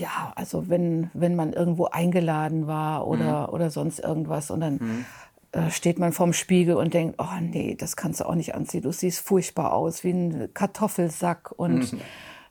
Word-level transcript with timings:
ja, 0.00 0.32
also 0.34 0.68
wenn, 0.68 1.10
wenn 1.12 1.36
man 1.36 1.52
irgendwo 1.52 1.86
eingeladen 1.86 2.66
war 2.66 3.06
oder, 3.06 3.48
mhm. 3.48 3.54
oder 3.54 3.70
sonst 3.70 4.00
irgendwas 4.00 4.50
und 4.50 4.60
dann 4.60 4.74
mhm. 4.74 5.04
äh, 5.52 5.70
steht 5.70 5.98
man 5.98 6.12
vorm 6.12 6.32
Spiegel 6.32 6.74
und 6.74 6.94
denkt, 6.94 7.16
oh 7.18 7.40
nee, 7.40 7.76
das 7.78 7.96
kannst 7.96 8.20
du 8.20 8.24
auch 8.24 8.34
nicht 8.34 8.54
anziehen, 8.54 8.82
du 8.82 8.92
siehst 8.92 9.20
furchtbar 9.20 9.74
aus, 9.74 10.02
wie 10.02 10.10
ein 10.10 10.48
Kartoffelsack 10.54 11.52
und 11.56 11.92
mhm. 11.92 12.00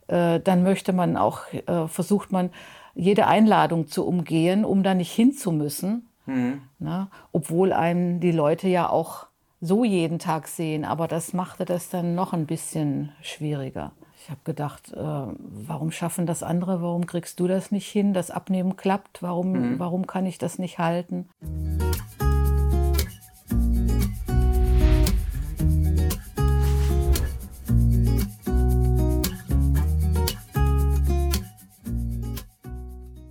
äh, 0.06 0.40
dann 0.40 0.62
möchte 0.62 0.92
man 0.92 1.16
auch, 1.16 1.42
äh, 1.52 1.88
versucht 1.88 2.32
man, 2.32 2.50
jede 2.94 3.26
Einladung 3.26 3.86
zu 3.86 4.06
umgehen, 4.06 4.64
um 4.64 4.82
da 4.82 4.94
nicht 4.94 5.12
hinzumüssen, 5.12 6.08
mhm. 6.26 6.62
ne? 6.78 7.08
obwohl 7.32 7.72
einem 7.72 8.20
die 8.20 8.32
Leute 8.32 8.68
ja 8.68 8.88
auch 8.88 9.26
so 9.60 9.84
jeden 9.84 10.18
Tag 10.18 10.48
sehen, 10.48 10.84
aber 10.84 11.06
das 11.06 11.32
machte 11.32 11.64
das 11.64 11.90
dann 11.90 12.14
noch 12.14 12.32
ein 12.32 12.46
bisschen 12.46 13.12
schwieriger. 13.22 13.92
Ich 14.22 14.28
habe 14.28 14.40
gedacht, 14.44 14.92
äh, 14.92 14.98
warum 14.98 15.90
schaffen 15.90 16.26
das 16.26 16.42
andere? 16.42 16.82
Warum 16.82 17.06
kriegst 17.06 17.40
du 17.40 17.48
das 17.48 17.70
nicht 17.70 17.88
hin? 17.88 18.12
Das 18.12 18.30
Abnehmen 18.30 18.76
klappt. 18.76 19.22
Warum, 19.22 19.52
mhm. 19.52 19.78
warum 19.78 20.06
kann 20.06 20.26
ich 20.26 20.36
das 20.36 20.58
nicht 20.58 20.78
halten? 20.78 21.30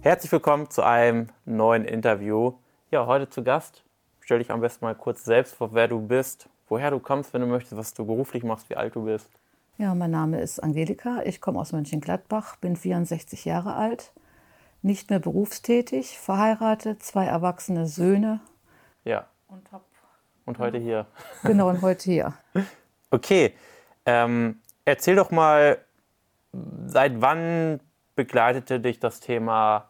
Herzlich 0.02 0.32
willkommen 0.32 0.72
zu 0.72 0.82
einem 0.82 1.30
neuen 1.46 1.86
Interview. 1.86 2.54
Ja, 2.90 3.06
heute 3.06 3.30
zu 3.30 3.44
Gast. 3.44 3.84
Stell 4.22 4.40
dich 4.40 4.50
am 4.50 4.62
besten 4.62 4.86
mal 4.86 4.96
kurz 4.96 5.24
selbst 5.24 5.54
vor, 5.54 5.72
wer 5.76 5.88
du 5.88 6.02
bist, 6.02 6.50
woher 6.68 6.90
du 6.90 6.98
kommst, 6.98 7.32
wenn 7.36 7.42
du 7.42 7.48
möchtest, 7.48 7.78
was 7.78 7.94
du 7.94 8.08
beruflich 8.08 8.44
machst, 8.44 8.72
wie 8.72 8.76
alt 8.76 8.96
du 8.96 9.06
bist. 9.06 9.30
Ja, 9.80 9.96
mein 9.96 10.12
Name 10.12 10.42
ist 10.42 10.60
Angelika. 10.60 11.22
Ich 11.24 11.40
komme 11.40 11.58
aus 11.58 11.72
Mönchengladbach, 11.72 12.58
bin 12.58 12.76
64 12.76 13.46
Jahre 13.46 13.76
alt, 13.76 14.12
nicht 14.82 15.10
mehr 15.10 15.20
berufstätig, 15.20 16.20
verheiratet, 16.20 17.02
zwei 17.02 17.26
erwachsene 17.26 17.88
Söhne. 17.88 18.42
Ja. 19.06 19.28
Und, 19.48 19.72
hab, 19.72 19.86
und 20.46 20.60
heute 20.60 20.80
hier. 20.80 21.06
Genau, 21.44 21.70
und 21.70 21.82
heute 21.82 22.04
hier. 22.04 22.34
Okay. 23.10 23.54
Ähm, 24.06 24.60
erzähl 24.84 25.16
doch 25.16 25.32
mal, 25.32 25.78
seit 26.86 27.22
wann 27.22 27.80
begleitete 28.18 28.82
dich 28.82 29.00
das 29.00 29.22
Thema 29.22 29.88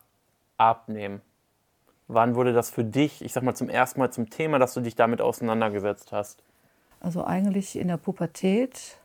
Abnehmen? 0.58 1.24
Wann 2.08 2.36
wurde 2.36 2.54
das 2.54 2.70
für 2.70 2.84
dich, 2.84 3.24
ich 3.24 3.34
sag 3.34 3.42
mal, 3.42 3.56
zum 3.56 3.70
ersten 3.70 4.00
Mal 4.00 4.12
zum 4.12 4.30
Thema, 4.30 4.60
dass 4.60 4.76
du 4.76 4.82
dich 4.82 4.96
damit 4.96 5.20
auseinandergesetzt 5.20 6.12
hast? 6.12 6.44
Also 7.00 7.26
eigentlich 7.26 7.76
in 7.76 7.88
der 7.88 7.98
Pubertät 7.98 9.00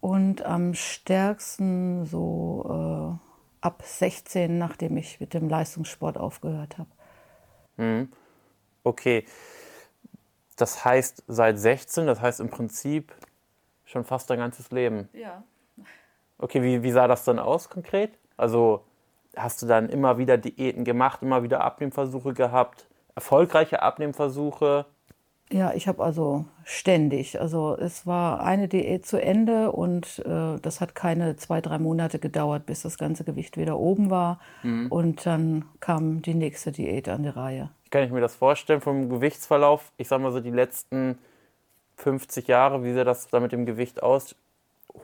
und 0.00 0.42
am 0.42 0.74
stärksten 0.74 2.06
so 2.06 3.18
äh, 3.20 3.66
ab 3.66 3.82
16, 3.84 4.58
nachdem 4.58 4.96
ich 4.96 5.20
mit 5.20 5.34
dem 5.34 5.48
Leistungssport 5.48 6.16
aufgehört 6.18 6.78
habe. 6.78 6.90
Mhm. 7.76 8.12
Okay. 8.84 9.24
Das 10.56 10.84
heißt 10.84 11.24
seit 11.28 11.58
16, 11.58 12.06
das 12.06 12.20
heißt 12.20 12.40
im 12.40 12.50
Prinzip 12.50 13.14
schon 13.84 14.04
fast 14.04 14.28
dein 14.30 14.38
ganzes 14.38 14.70
Leben. 14.70 15.08
Ja. 15.12 15.42
Okay, 16.38 16.62
wie, 16.62 16.82
wie 16.82 16.92
sah 16.92 17.08
das 17.08 17.24
dann 17.24 17.38
aus 17.38 17.68
konkret? 17.68 18.12
Also 18.36 18.84
hast 19.36 19.62
du 19.62 19.66
dann 19.66 19.88
immer 19.88 20.18
wieder 20.18 20.36
Diäten 20.36 20.84
gemacht, 20.84 21.22
immer 21.22 21.42
wieder 21.42 21.62
Abnehmversuche 21.62 22.32
gehabt, 22.32 22.86
erfolgreiche 23.14 23.82
Abnehmversuche? 23.82 24.86
Ja, 25.50 25.72
ich 25.72 25.88
habe 25.88 26.02
also 26.02 26.44
ständig. 26.64 27.40
Also 27.40 27.76
es 27.78 28.06
war 28.06 28.42
eine 28.42 28.68
Diät 28.68 29.06
zu 29.06 29.20
Ende 29.20 29.72
und 29.72 30.18
äh, 30.26 30.58
das 30.60 30.80
hat 30.80 30.94
keine 30.94 31.36
zwei, 31.36 31.60
drei 31.60 31.78
Monate 31.78 32.18
gedauert, 32.18 32.66
bis 32.66 32.82
das 32.82 32.98
ganze 32.98 33.24
Gewicht 33.24 33.56
wieder 33.56 33.78
oben 33.78 34.10
war. 34.10 34.40
Mhm. 34.62 34.88
Und 34.88 35.24
dann 35.24 35.64
kam 35.80 36.20
die 36.20 36.34
nächste 36.34 36.70
Diät 36.70 37.08
an 37.08 37.22
die 37.22 37.30
Reihe. 37.30 37.70
Kann 37.90 38.04
ich 38.04 38.10
mir 38.10 38.20
das 38.20 38.34
vorstellen 38.34 38.82
vom 38.82 39.08
Gewichtsverlauf? 39.08 39.90
Ich 39.96 40.08
sage 40.08 40.22
mal 40.22 40.32
so 40.32 40.40
die 40.40 40.50
letzten 40.50 41.18
50 41.96 42.46
Jahre, 42.46 42.84
wie 42.84 42.92
sah 42.92 43.04
das 43.04 43.28
da 43.28 43.40
mit 43.40 43.52
dem 43.52 43.64
Gewicht 43.64 44.02
aus? 44.02 44.36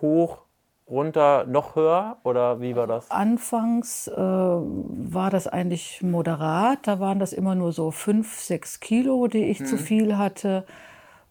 Hoch, 0.03 0.43
runter, 0.89 1.47
noch 1.47 1.77
höher 1.77 2.19
oder 2.25 2.61
wie 2.61 2.77
war 2.77 2.87
das? 2.87 3.11
Anfangs 3.11 4.09
äh, 4.09 4.17
war 4.17 5.31
das 5.31 5.47
eigentlich 5.47 6.03
moderat. 6.03 6.87
Da 6.87 7.01
waren 7.01 7.19
das 7.19 7.33
immer 7.33 7.55
nur 7.55 7.73
so 7.73 7.91
fünf, 7.91 8.41
sechs 8.41 8.81
Kilo, 8.81 9.27
die 9.27 9.45
ich 9.45 9.61
mhm. 9.61 9.67
zu 9.67 9.79
viel 9.79 10.19
hatte. 10.19 10.67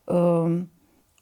Ähm, 0.08 0.70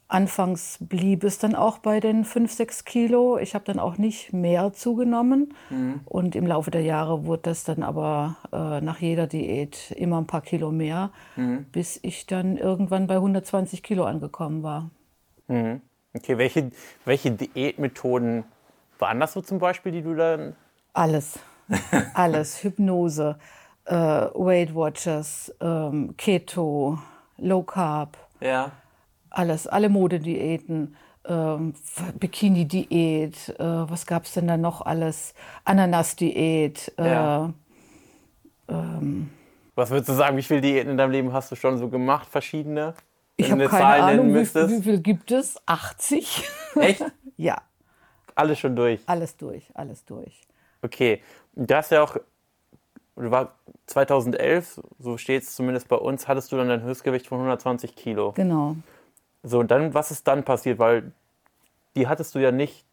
anfangs 0.08 0.78
blieb 0.80 1.24
es 1.24 1.38
dann 1.38 1.54
auch 1.54 1.78
bei 1.78 2.00
den 2.00 2.24
fünf, 2.24 2.52
sechs 2.52 2.84
Kilo. 2.84 3.38
Ich 3.38 3.54
habe 3.54 3.64
dann 3.64 3.78
auch 3.78 3.98
nicht 3.98 4.32
mehr 4.32 4.72
zugenommen. 4.72 5.54
Mhm. 5.68 6.00
Und 6.06 6.34
im 6.34 6.46
Laufe 6.46 6.70
der 6.70 6.82
Jahre 6.82 7.26
wurde 7.26 7.42
das 7.42 7.64
dann 7.64 7.82
aber 7.82 8.36
äh, 8.50 8.80
nach 8.80 9.00
jeder 9.00 9.26
Diät 9.26 9.90
immer 9.92 10.18
ein 10.18 10.26
paar 10.26 10.42
Kilo 10.42 10.70
mehr, 10.70 11.10
mhm. 11.36 11.66
bis 11.70 12.00
ich 12.02 12.26
dann 12.26 12.56
irgendwann 12.56 13.06
bei 13.06 13.16
120 13.16 13.82
Kilo 13.82 14.04
angekommen 14.04 14.62
war. 14.62 14.90
Okay, 16.14 16.36
welche, 16.36 16.70
welche 17.04 17.30
Diätmethoden 17.30 18.44
waren 18.98 19.18
das 19.18 19.32
so 19.32 19.40
zum 19.40 19.58
Beispiel, 19.58 19.92
die 19.92 20.02
du 20.02 20.14
dann? 20.14 20.54
Alles. 20.92 21.38
Alles. 22.14 22.62
Hypnose, 22.62 23.38
äh, 23.86 23.94
Weight 23.94 24.74
Watchers, 24.74 25.54
ähm, 25.60 26.14
Keto, 26.16 26.98
Low 27.38 27.62
Carb. 27.62 28.16
Ja. 28.40 28.72
Alles, 29.30 29.66
alle 29.66 29.88
Modediäten. 29.88 30.96
Ähm, 31.24 31.74
Bikini-Diät, 32.18 33.54
äh, 33.58 33.64
was 33.64 34.06
gab 34.06 34.24
es 34.24 34.32
denn 34.32 34.48
da 34.48 34.56
noch 34.56 34.82
alles? 34.82 35.34
Ananas-Diät. 35.64 36.92
Äh, 36.98 37.06
ja. 37.06 37.52
ähm, 38.68 39.30
was 39.74 39.90
würdest 39.90 40.08
du 40.10 40.14
sagen, 40.14 40.36
wie 40.36 40.42
viele 40.42 40.60
Diäten 40.60 40.90
in 40.90 40.96
deinem 40.98 41.12
Leben 41.12 41.32
hast 41.32 41.50
du 41.52 41.56
schon 41.56 41.78
so 41.78 41.88
gemacht, 41.88 42.28
verschiedene? 42.28 42.94
Ich 43.46 43.52
habe 43.52 43.66
keine 43.66 43.82
Zahl 43.82 44.00
Ahnung, 44.00 44.34
wie, 44.34 44.40
wie, 44.40 44.82
viel 44.82 45.00
gibt 45.00 45.30
es? 45.30 45.60
80? 45.66 46.48
Echt? 46.76 47.04
ja. 47.36 47.60
Alles 48.34 48.58
schon 48.58 48.74
durch? 48.76 49.00
Alles 49.06 49.36
durch, 49.36 49.70
alles 49.74 50.04
durch. 50.04 50.40
Okay. 50.80 51.22
Du 51.54 51.74
hast 51.74 51.90
ja 51.90 52.02
auch, 52.02 52.16
du 53.16 53.30
war 53.30 53.54
2011, 53.86 54.80
so 54.98 55.18
steht 55.18 55.42
es 55.42 55.54
zumindest 55.54 55.88
bei 55.88 55.96
uns, 55.96 56.28
hattest 56.28 56.50
du 56.52 56.56
dann 56.56 56.70
ein 56.70 56.82
Höchstgewicht 56.82 57.26
von 57.26 57.38
120 57.38 57.94
Kilo. 57.94 58.32
Genau. 58.32 58.76
So, 59.42 59.60
und 59.60 59.70
dann, 59.70 59.92
was 59.92 60.10
ist 60.10 60.26
dann 60.26 60.44
passiert? 60.44 60.78
Weil 60.78 61.12
die 61.94 62.08
hattest 62.08 62.34
du 62.34 62.38
ja 62.38 62.52
nicht 62.52 62.86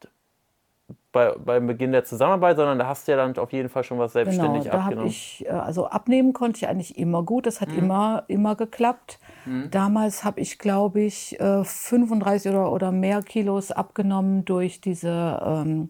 bei, 1.11 1.33
beim 1.33 1.67
Beginn 1.67 1.91
der 1.91 2.05
Zusammenarbeit, 2.05 2.57
sondern 2.57 2.77
da 2.77 2.87
hast 2.87 3.07
du 3.07 3.11
ja 3.11 3.17
dann 3.17 3.37
auf 3.37 3.51
jeden 3.51 3.69
Fall 3.69 3.83
schon 3.83 3.97
was 3.97 4.13
selbstständig 4.13 4.63
genau, 4.63 4.75
da 4.75 4.83
abgenommen. 4.83 5.09
Ich, 5.09 5.45
äh, 5.45 5.49
also 5.49 5.87
abnehmen 5.87 6.33
konnte 6.33 6.57
ich 6.57 6.67
eigentlich 6.67 6.97
immer 6.97 7.23
gut, 7.23 7.45
das 7.45 7.61
hat 7.61 7.69
mhm. 7.69 7.79
immer, 7.79 8.23
immer 8.27 8.55
geklappt. 8.55 9.19
Mhm. 9.49 9.71
Damals 9.71 10.23
habe 10.23 10.39
ich, 10.39 10.59
glaube 10.59 11.01
ich, 11.01 11.37
35 11.39 12.45
äh, 12.45 12.55
oder, 12.55 12.71
oder 12.71 12.91
mehr 12.91 13.23
Kilos 13.23 13.71
abgenommen 13.71 14.45
durch 14.45 14.79
diese 14.79 15.41
ähm, 15.43 15.89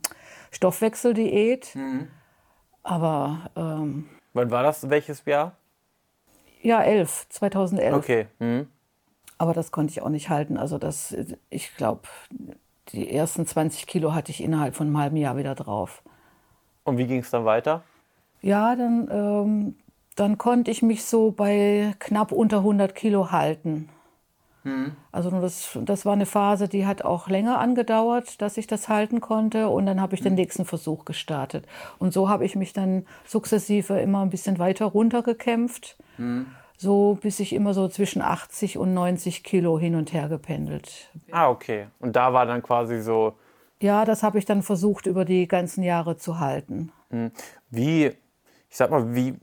Stoffwechseldiät. 0.51 1.75
Mhm. 1.75 2.07
Aber. 2.83 3.51
Ähm, 3.55 4.07
Wann 4.33 4.49
war 4.49 4.63
das? 4.63 4.89
Welches 4.89 5.25
Jahr? 5.25 5.57
Ja, 6.61 6.81
11, 6.81 7.27
2011. 7.29 7.95
Okay. 7.95 8.27
Mhm. 8.39 8.67
Aber 9.37 9.53
das 9.53 9.71
konnte 9.71 9.91
ich 9.91 10.01
auch 10.01 10.09
nicht 10.09 10.29
halten. 10.29 10.57
Also, 10.57 10.77
das, 10.77 11.15
ich 11.49 11.75
glaube, 11.75 12.01
die 12.89 13.11
ersten 13.11 13.45
20 13.45 13.87
Kilo 13.87 14.13
hatte 14.13 14.31
ich 14.31 14.41
innerhalb 14.41 14.75
von 14.75 14.87
einem 14.87 14.97
halben 14.97 15.17
Jahr 15.17 15.35
wieder 15.35 15.55
drauf. 15.55 16.01
Und 16.85 16.97
wie 16.97 17.07
ging 17.07 17.19
es 17.19 17.29
dann 17.29 17.45
weiter? 17.45 17.83
Ja, 18.41 18.75
dann, 18.75 19.09
ähm, 19.11 19.75
dann 20.19 20.37
konnte 20.37 20.71
ich 20.71 20.81
mich 20.81 21.05
so 21.05 21.31
bei 21.31 21.93
knapp 21.99 22.31
unter 22.31 22.57
100 22.57 22.95
Kilo 22.95 23.31
halten. 23.31 23.89
Mhm. 24.63 24.93
Also 25.11 25.29
das, 25.29 25.77
das 25.81 26.05
war 26.05 26.13
eine 26.13 26.25
Phase, 26.25 26.67
die 26.67 26.85
hat 26.85 27.03
auch 27.03 27.29
länger 27.29 27.59
angedauert, 27.59 28.41
dass 28.41 28.57
ich 28.57 28.67
das 28.67 28.89
halten 28.89 29.21
konnte. 29.21 29.69
Und 29.69 29.85
dann 29.85 30.01
habe 30.01 30.15
ich 30.15 30.21
den 30.21 30.33
mhm. 30.33 30.39
nächsten 30.39 30.65
Versuch 30.65 31.05
gestartet. 31.05 31.65
Und 31.97 32.13
so 32.13 32.29
habe 32.29 32.45
ich 32.45 32.55
mich 32.55 32.73
dann 32.73 33.05
sukzessive 33.25 33.99
immer 33.99 34.21
ein 34.21 34.29
bisschen 34.29 34.59
weiter 34.59 34.85
runtergekämpft. 34.85 35.97
Mhm 36.17 36.47
so 36.81 37.17
bis 37.21 37.41
ich 37.41 37.51
immer 37.51 37.73
so 37.73 37.89
zwischen 37.89 38.21
80 38.21 38.77
und 38.77 38.93
90 38.93 39.43
Kilo 39.43 39.77
hin 39.77 39.95
und 39.95 40.13
her 40.13 40.29
gependelt 40.29 41.09
bin. 41.13 41.33
Ah, 41.33 41.49
okay. 41.49 41.87
Und 41.99 42.15
da 42.15 42.31
war 42.31 42.45
dann 42.45 42.63
quasi 42.63 43.01
so. 43.01 43.33
Ja, 43.81 44.05
das 44.05 44.23
habe 44.23 44.39
ich 44.39 44.45
dann 44.45 44.63
versucht, 44.63 45.05
über 45.05 45.25
die 45.25 45.47
ganzen 45.47 45.83
Jahre 45.83 46.15
zu 46.15 46.39
halten. 46.39 46.93
Hm. 47.09 47.31
Wie, 47.69 48.05
ich 48.05 48.77
sag 48.77 48.91
mal, 48.91 49.13
wie, 49.13 49.35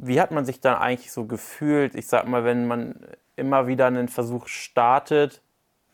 wie 0.00 0.20
hat 0.20 0.30
man 0.30 0.44
sich 0.44 0.60
dann 0.60 0.76
eigentlich 0.76 1.12
so 1.12 1.26
gefühlt? 1.26 1.94
Ich 1.94 2.06
sag 2.06 2.26
mal, 2.26 2.44
wenn 2.44 2.66
man 2.66 2.94
immer 3.36 3.66
wieder 3.66 3.86
einen 3.86 4.08
Versuch 4.08 4.46
startet, 4.46 5.42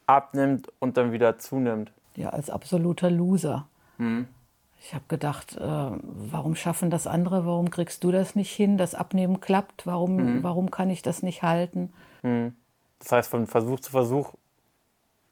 abnimmt 0.06 0.71
und 0.79 0.97
dann 0.97 1.12
wieder 1.12 1.39
zunimmt. 1.39 1.91
Ja, 2.15 2.31
als 2.31 2.51
absoluter 2.51 3.11
Loser. 3.11 3.67
Hm. 3.97 4.29
Ich 4.81 4.95
habe 4.95 5.05
gedacht, 5.09 5.56
äh, 5.56 5.61
warum 5.61 6.55
schaffen 6.55 6.91
das 6.91 7.06
andere? 7.06 7.47
Warum 7.47 7.71
kriegst 7.71 8.05
du 8.05 8.12
das 8.12 8.37
nicht 8.37 8.53
hin? 8.53 8.77
Das 8.77 8.95
Abnehmen 8.95 9.41
klappt. 9.41 9.87
Warum, 9.87 10.17
mhm. 10.17 10.43
warum 10.43 10.71
kann 10.71 10.91
ich 10.91 11.00
das 11.00 11.23
nicht 11.23 11.43
halten? 11.43 11.91
Mhm. 12.23 12.55
Das 12.99 13.12
heißt, 13.12 13.31
von 13.31 13.47
Versuch 13.47 13.81
zu 13.81 13.91
Versuch 13.91 14.35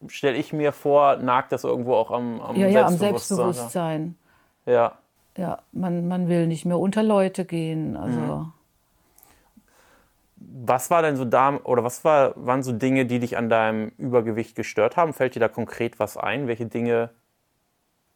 stelle 0.06 0.38
ich 0.38 0.54
mir 0.54 0.72
vor, 0.72 1.16
nagt 1.16 1.52
das 1.52 1.64
irgendwo 1.64 1.94
auch 1.94 2.10
am, 2.10 2.40
am 2.40 2.56
ja, 2.56 2.66
ja, 2.66 2.88
Selbstbewusstsein. 2.88 3.38
Am 3.38 3.52
Selbstbewusstsein. 3.52 4.16
Ja. 4.64 4.92
Ja, 5.36 5.58
man, 5.72 6.08
man 6.08 6.28
will 6.28 6.46
nicht 6.46 6.64
mehr 6.64 6.78
unter 6.78 7.02
Leute 7.02 7.44
gehen. 7.44 7.96
Also. 7.96 8.18
Mhm. 8.18 8.52
Was 10.64 10.90
war 10.90 11.02
denn 11.02 11.16
so 11.16 11.24
da 11.24 11.56
oder 11.64 11.84
was 11.84 12.04
war, 12.04 12.34
waren 12.36 12.62
so 12.62 12.72
Dinge, 12.72 13.06
die 13.06 13.18
dich 13.18 13.36
an 13.36 13.48
deinem 13.48 13.92
Übergewicht 13.98 14.54
gestört 14.56 14.96
haben? 14.96 15.12
Fällt 15.12 15.34
dir 15.34 15.40
da 15.40 15.48
konkret 15.48 15.98
was 15.98 16.16
ein? 16.16 16.46
Welche 16.46 16.66
Dinge 16.66 17.10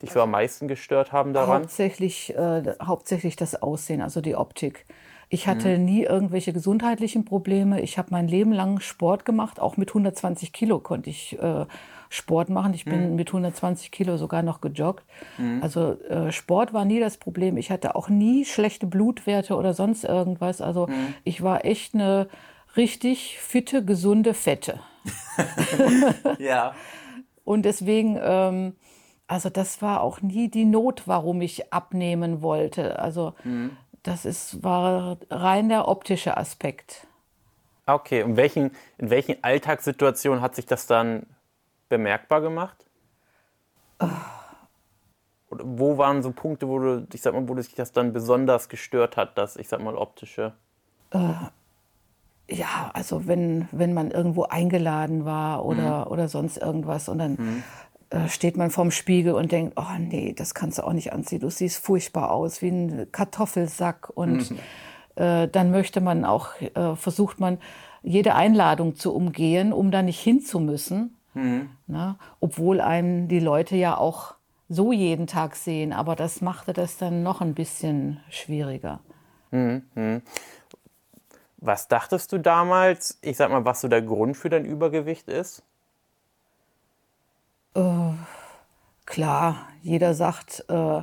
dich 0.03 0.13
so 0.13 0.21
am 0.21 0.31
meisten 0.31 0.69
gestört 0.69 1.13
haben 1.13 1.33
daran? 1.33 1.63
Hauptsächlich, 1.63 2.35
äh, 2.37 2.75
hauptsächlich 2.83 3.37
das 3.37 3.61
Aussehen, 3.63 4.01
also 4.01 4.21
die 4.21 4.37
Optik. 4.37 4.87
Ich 5.29 5.49
hatte 5.49 5.79
mhm. 5.79 5.85
nie 5.85 6.05
irgendwelche 6.05 6.53
gesundheitlichen 6.53 7.25
Probleme. 7.25 7.81
Ich 7.81 7.99
habe 7.99 8.09
mein 8.11 8.29
Leben 8.29 8.53
lang 8.53 8.81
Sport 8.81 9.25
gemacht. 9.25 9.61
Auch 9.61 9.77
mit 9.77 9.91
120 9.91 10.53
Kilo 10.53 10.79
konnte 10.79 11.11
ich 11.11 11.39
äh, 11.41 11.67
Sport 12.09 12.49
machen. 12.49 12.75
Ich 12.75 12.85
bin 12.85 13.11
mhm. 13.11 13.17
mit 13.17 13.29
120 13.29 13.91
Kilo 13.91 14.17
sogar 14.17 14.43
noch 14.43 14.61
gejoggt. 14.61 15.05
Mhm. 15.39 15.63
Also 15.63 16.01
äh, 16.03 16.33
Sport 16.33 16.73
war 16.73 16.85
nie 16.85 17.01
das 17.01 17.17
Problem. 17.17 17.57
Ich 17.57 17.71
hatte 17.71 17.95
auch 17.95 18.09
nie 18.09 18.45
schlechte 18.45 18.87
Blutwerte 18.87 19.57
oder 19.57 19.75
sonst 19.75 20.05
irgendwas. 20.05 20.61
Also 20.61 20.87
mhm. 20.87 21.15
ich 21.25 21.43
war 21.43 21.65
echt 21.65 21.95
eine 21.95 22.29
richtig 22.77 23.39
fitte, 23.39 23.85
gesunde 23.85 24.35
Fette. 24.35 24.81
ja. 26.39 26.75
Und 27.45 27.63
deswegen, 27.65 28.19
ähm, 28.21 28.75
also 29.27 29.51
das 29.51 29.83
war 29.83 30.01
auch 30.01 30.21
nie 30.21 30.49
die 30.49 30.65
Not, 30.65 31.03
warum 31.07 31.41
ich 31.41 31.73
abnehmen 31.73 32.43
wollte. 32.43 32.99
Also 32.99 33.35
mhm. 33.45 33.77
das 34.03 34.25
ist, 34.25 34.63
war 34.63 35.19
rein 35.31 35.69
der 35.69 35.89
optische 35.89 36.37
Aspekt. 36.37 37.07
Okay, 37.87 38.25
und 38.25 38.37
welchen, 38.37 38.73
in 38.99 39.11
welchen 39.11 39.43
Alltagssituationen 39.45 40.43
hat 40.43 40.57
sich 40.57 40.67
das 40.67 40.89
dann 40.89 41.27
bemerkbar 41.89 42.41
gemacht? 42.41 42.87
Oh. 43.99 44.09
Wo 45.51 45.97
waren 45.97 46.23
so 46.23 46.33
Punkte, 46.33 46.69
wo 46.69 46.79
du, 46.79 47.07
ich 47.13 47.23
sag 47.23 47.33
mal, 47.33 47.49
wo 47.49 47.55
dich 47.55 47.75
das 47.75 47.93
dann 47.93 48.13
besonders 48.13 48.69
gestört 48.69 49.17
hat, 49.17 49.39
das, 49.39 49.57
ich 49.57 49.69
sag 49.69 49.81
mal, 49.81 49.97
optische? 49.97 50.55
Äh, 51.11 51.33
ja, 52.49 52.91
also 52.93 53.27
wenn, 53.27 53.69
wenn 53.73 53.95
man 53.95 54.11
irgendwo 54.11 54.45
eingeladen 54.45 55.25
war 55.25 55.65
oder, 55.65 56.07
mhm. 56.07 56.13
oder 56.13 56.29
sonst 56.29 56.59
irgendwas 56.59 57.09
und 57.09 57.19
dann 57.19 57.33
mhm. 57.33 57.63
äh, 58.11 58.29
steht 58.29 58.57
man 58.57 58.71
vorm 58.71 58.91
Spiegel 58.91 59.35
und 59.35 59.53
denkt, 59.53 59.75
oh 59.77 59.99
nee, 59.99 60.35
das 60.37 60.55
kannst 60.55 60.79
du 60.79 60.83
auch 60.83 60.93
nicht 60.93 61.13
anziehen, 61.13 61.41
du 61.41 61.51
siehst 61.51 61.79
furchtbar 61.79 62.33
aus, 62.33 62.61
wie 62.61 62.69
ein 62.69 63.13
Kartoffelsack 63.13 64.11
und 64.15 64.51
mhm. 64.51 64.59
äh, 65.15 65.49
dann 65.49 65.71
möchte 65.71 66.01
man 66.01 66.25
auch, 66.25 66.51
versucht 66.97 67.41
man, 67.41 67.59
jede 68.07 68.37
Einladung 68.37 68.95
zu 68.95 69.13
umgehen, 69.13 69.73
um 69.73 69.91
da 69.91 70.01
nicht 70.01 70.21
hinzumüssen. 70.21 71.16
Mhm. 71.37 71.71
Ne? 71.87 72.17
Obwohl 72.41 72.81
einem 72.81 73.29
die 73.29 73.41
Leute 73.41 73.77
ja 73.77 73.97
auch 73.97 74.35
so 74.69 74.91
jeden 74.91 75.27
Tag 75.27 75.55
sehen, 75.55 75.93
aber 75.93 76.17
das 76.17 76.41
machte 76.41 76.73
das 76.73 76.97
dann 76.97 77.23
noch 77.23 77.41
ein 77.41 77.55
bisschen 77.55 78.21
schwieriger. 78.31 79.01
Mhm. 79.51 80.23
Was 81.59 81.89
dachtest 81.89 82.33
du 82.33 82.39
damals, 82.39 83.19
ich 83.23 83.37
sag 83.37 83.51
mal, 83.51 83.65
was 83.65 83.81
so 83.81 83.89
der 83.89 84.03
Grund 84.03 84.37
für 84.37 84.49
dein 84.49 84.65
Übergewicht 84.65 85.29
ist? 85.29 85.63
Äh, 87.75 88.13
klar, 89.05 89.69
jeder 89.83 90.15
sagt, 90.15 90.65
äh, 90.69 91.03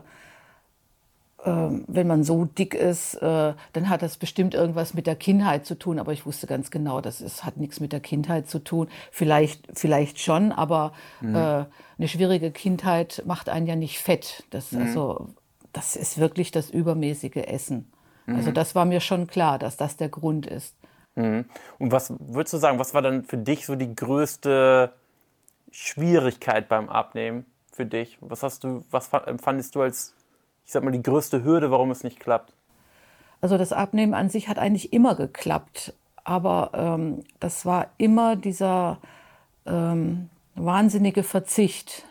wenn 1.45 2.07
man 2.07 2.23
so 2.23 2.45
dick 2.45 2.73
ist, 2.73 3.15
äh, 3.15 3.53
dann 3.73 3.89
hat 3.89 4.01
das 4.01 4.17
bestimmt 4.17 4.53
irgendwas 4.53 4.93
mit 4.93 5.07
der 5.07 5.15
Kindheit 5.15 5.65
zu 5.65 5.77
tun. 5.77 5.99
Aber 5.99 6.13
ich 6.13 6.25
wusste 6.25 6.47
ganz 6.47 6.71
genau, 6.71 7.01
das 7.01 7.19
ist, 7.21 7.43
hat 7.43 7.57
nichts 7.57 7.79
mit 7.79 7.91
der 7.91 7.99
Kindheit 7.99 8.49
zu 8.49 8.59
tun. 8.59 8.87
Vielleicht, 9.11 9.67
vielleicht 9.73 10.19
schon, 10.19 10.51
aber 10.51 10.93
mhm. 11.21 11.35
äh, 11.35 11.39
eine 11.97 12.07
schwierige 12.07 12.51
Kindheit 12.51 13.23
macht 13.25 13.49
einen 13.49 13.67
ja 13.67 13.75
nicht 13.75 13.99
fett. 13.99 14.43
Das, 14.51 14.71
mhm. 14.71 14.81
also, 14.83 15.29
das 15.73 15.95
ist 15.95 16.17
wirklich 16.17 16.51
das 16.51 16.69
übermäßige 16.69 17.35
Essen. 17.47 17.91
Mhm. 18.25 18.35
Also 18.35 18.51
das 18.51 18.75
war 18.75 18.85
mir 18.85 19.01
schon 19.01 19.27
klar, 19.27 19.59
dass 19.59 19.75
das 19.75 19.97
der 19.97 20.09
Grund 20.09 20.45
ist. 20.45 20.75
Mhm. 21.15 21.45
Und 21.77 21.91
was 21.91 22.13
würdest 22.19 22.53
du 22.53 22.57
sagen, 22.57 22.79
was 22.79 22.93
war 22.93 23.01
dann 23.01 23.23
für 23.23 23.37
dich 23.37 23.65
so 23.65 23.75
die 23.75 23.93
größte 23.93 24.93
Schwierigkeit 25.71 26.69
beim 26.69 26.89
Abnehmen 26.89 27.45
für 27.71 27.85
dich? 27.85 28.17
Was 28.21 28.43
hast 28.43 28.63
du, 28.63 28.85
was 28.91 29.11
empfandest 29.11 29.75
du 29.75 29.81
als 29.81 30.13
ich 30.65 30.71
sag 30.71 30.83
mal, 30.83 30.91
die 30.91 31.03
größte 31.03 31.43
Hürde, 31.43 31.71
warum 31.71 31.91
es 31.91 32.03
nicht 32.03 32.19
klappt? 32.19 32.53
Also 33.41 33.57
das 33.57 33.73
Abnehmen 33.73 34.13
an 34.13 34.29
sich 34.29 34.47
hat 34.47 34.57
eigentlich 34.57 34.93
immer 34.93 35.15
geklappt, 35.15 35.93
aber 36.23 36.71
ähm, 36.73 37.23
das 37.39 37.65
war 37.65 37.87
immer 37.97 38.35
dieser 38.35 38.99
ähm, 39.65 40.29
wahnsinnige 40.55 41.23
Verzicht. 41.23 42.05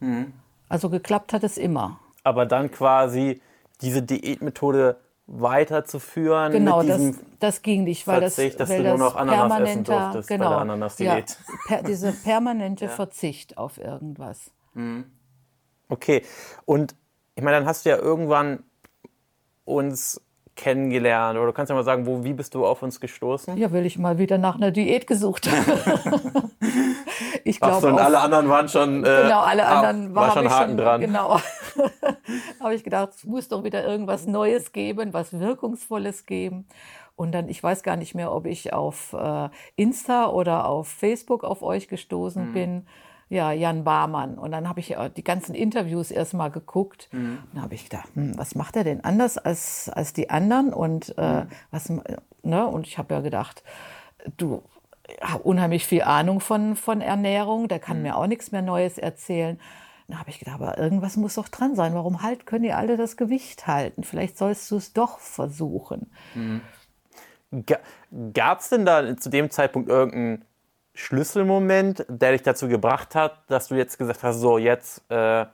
Mhm. 0.00 0.32
Also 0.68 0.90
geklappt 0.90 1.32
hat 1.32 1.42
es 1.42 1.58
immer. 1.58 1.98
Aber 2.22 2.46
dann 2.46 2.70
quasi 2.70 3.40
diese 3.80 4.02
Diätmethode 4.02 4.98
weiterzuführen. 5.26 6.52
Genau, 6.52 6.82
das, 6.82 7.14
das 7.38 7.62
ging 7.62 7.84
nicht, 7.84 8.06
weil 8.06 8.20
Verzicht, 8.20 8.58
das, 8.60 8.68
dass 8.68 8.78
weil 8.78 8.84
du 8.84 8.90
nur 8.90 8.98
noch 8.98 9.16
Ananas 9.16 9.60
essen 9.60 9.84
durftest 9.84 10.28
genau, 10.28 10.44
bei 10.44 10.50
der 10.50 10.58
Ananas-Diät. 10.58 11.06
Ja, 11.08 11.54
per, 11.66 11.82
diese 11.82 12.12
permanente 12.24 12.86
ja. 12.86 12.90
Verzicht 12.90 13.58
auf 13.58 13.78
irgendwas. 13.78 14.50
Mhm. 14.74 15.04
Okay, 15.88 16.22
und 16.64 16.94
ich 17.38 17.44
meine, 17.44 17.58
dann 17.58 17.66
hast 17.66 17.84
du 17.86 17.90
ja 17.90 17.96
irgendwann 17.96 18.64
uns 19.64 20.20
kennengelernt? 20.56 21.38
Oder 21.38 21.46
du 21.46 21.52
kannst 21.52 21.70
ja 21.70 21.76
mal 21.76 21.84
sagen, 21.84 22.04
wo, 22.04 22.24
wie 22.24 22.32
bist 22.32 22.52
du 22.56 22.66
auf 22.66 22.82
uns 22.82 22.98
gestoßen? 22.98 23.56
Ja, 23.56 23.70
weil 23.70 23.86
ich 23.86 23.96
mal 23.96 24.18
wieder 24.18 24.38
nach 24.38 24.56
einer 24.56 24.72
Diät 24.72 25.06
gesucht 25.06 25.48
habe. 25.48 26.50
ich 27.44 27.60
glaube. 27.60 27.80
So, 27.80 27.86
und 27.86 28.00
alle 28.00 28.18
anderen 28.18 28.48
waren 28.48 28.68
schon. 28.68 29.04
Äh, 29.04 29.22
genau, 29.22 29.38
alle 29.42 29.66
anderen 29.66 30.16
war, 30.16 30.26
war 30.26 30.34
schon 30.34 30.50
Haken 30.50 30.70
schon, 30.70 30.76
dran. 30.78 31.00
Genau. 31.00 31.38
habe 32.60 32.74
ich 32.74 32.82
gedacht, 32.82 33.10
es 33.14 33.24
muss 33.24 33.46
doch 33.46 33.62
wieder 33.62 33.86
irgendwas 33.86 34.26
Neues 34.26 34.72
geben, 34.72 35.12
was 35.12 35.38
Wirkungsvolles 35.38 36.26
geben. 36.26 36.66
Und 37.14 37.30
dann, 37.30 37.48
ich 37.48 37.62
weiß 37.62 37.84
gar 37.84 37.94
nicht 37.94 38.16
mehr, 38.16 38.32
ob 38.32 38.46
ich 38.46 38.72
auf 38.72 39.12
äh, 39.12 39.48
Insta 39.76 40.26
oder 40.26 40.66
auf 40.66 40.88
Facebook 40.88 41.44
auf 41.44 41.62
euch 41.62 41.86
gestoßen 41.86 42.48
mhm. 42.48 42.52
bin 42.52 42.86
ja, 43.28 43.52
Jan 43.52 43.84
Barmann. 43.84 44.38
Und 44.38 44.52
dann 44.52 44.68
habe 44.68 44.80
ich 44.80 44.96
die 45.16 45.24
ganzen 45.24 45.54
Interviews 45.54 46.10
erstmal 46.10 46.50
geguckt. 46.50 47.08
Mhm. 47.12 47.38
Und 47.44 47.54
dann 47.54 47.62
habe 47.62 47.74
ich 47.74 47.84
gedacht, 47.84 48.08
hm, 48.14 48.38
was 48.38 48.54
macht 48.54 48.76
er 48.76 48.84
denn 48.84 49.04
anders 49.04 49.38
als, 49.38 49.88
als 49.88 50.12
die 50.12 50.30
anderen? 50.30 50.72
Und 50.72 51.14
äh, 51.18 51.44
mhm. 51.44 51.48
was, 51.70 51.92
ne? 52.42 52.66
Und 52.66 52.86
ich 52.86 52.98
habe 52.98 53.14
ja 53.14 53.20
gedacht, 53.20 53.62
du 54.36 54.62
hast 55.20 55.44
unheimlich 55.44 55.86
viel 55.86 56.02
Ahnung 56.02 56.40
von, 56.40 56.76
von 56.76 57.00
Ernährung, 57.00 57.68
der 57.68 57.78
kann 57.78 57.98
mhm. 57.98 58.02
mir 58.04 58.16
auch 58.16 58.26
nichts 58.26 58.52
mehr 58.52 58.62
Neues 58.62 58.98
erzählen. 58.98 59.60
Dann 60.06 60.18
habe 60.18 60.30
ich 60.30 60.38
gedacht, 60.38 60.60
aber 60.60 60.78
irgendwas 60.78 61.18
muss 61.18 61.34
doch 61.34 61.48
dran 61.48 61.76
sein. 61.76 61.94
Warum 61.94 62.22
halt 62.22 62.46
können 62.46 62.62
die 62.62 62.72
alle 62.72 62.96
das 62.96 63.18
Gewicht 63.18 63.66
halten? 63.66 64.04
Vielleicht 64.04 64.38
sollst 64.38 64.70
du 64.70 64.76
es 64.76 64.94
doch 64.94 65.18
versuchen. 65.18 66.10
Mhm. 66.34 66.62
Gab 68.32 68.60
es 68.60 68.70
denn 68.70 68.86
da 68.86 69.16
zu 69.18 69.28
dem 69.28 69.50
Zeitpunkt 69.50 69.88
irgendeinen 69.88 70.44
Schlüsselmoment, 70.98 72.04
der 72.08 72.32
dich 72.32 72.42
dazu 72.42 72.66
gebracht 72.66 73.14
hat, 73.14 73.38
dass 73.46 73.68
du 73.68 73.76
jetzt 73.76 73.98
gesagt 73.98 74.24
hast, 74.24 74.40
so 74.40 74.58
jetzt 74.58 75.08
äh, 75.10 75.46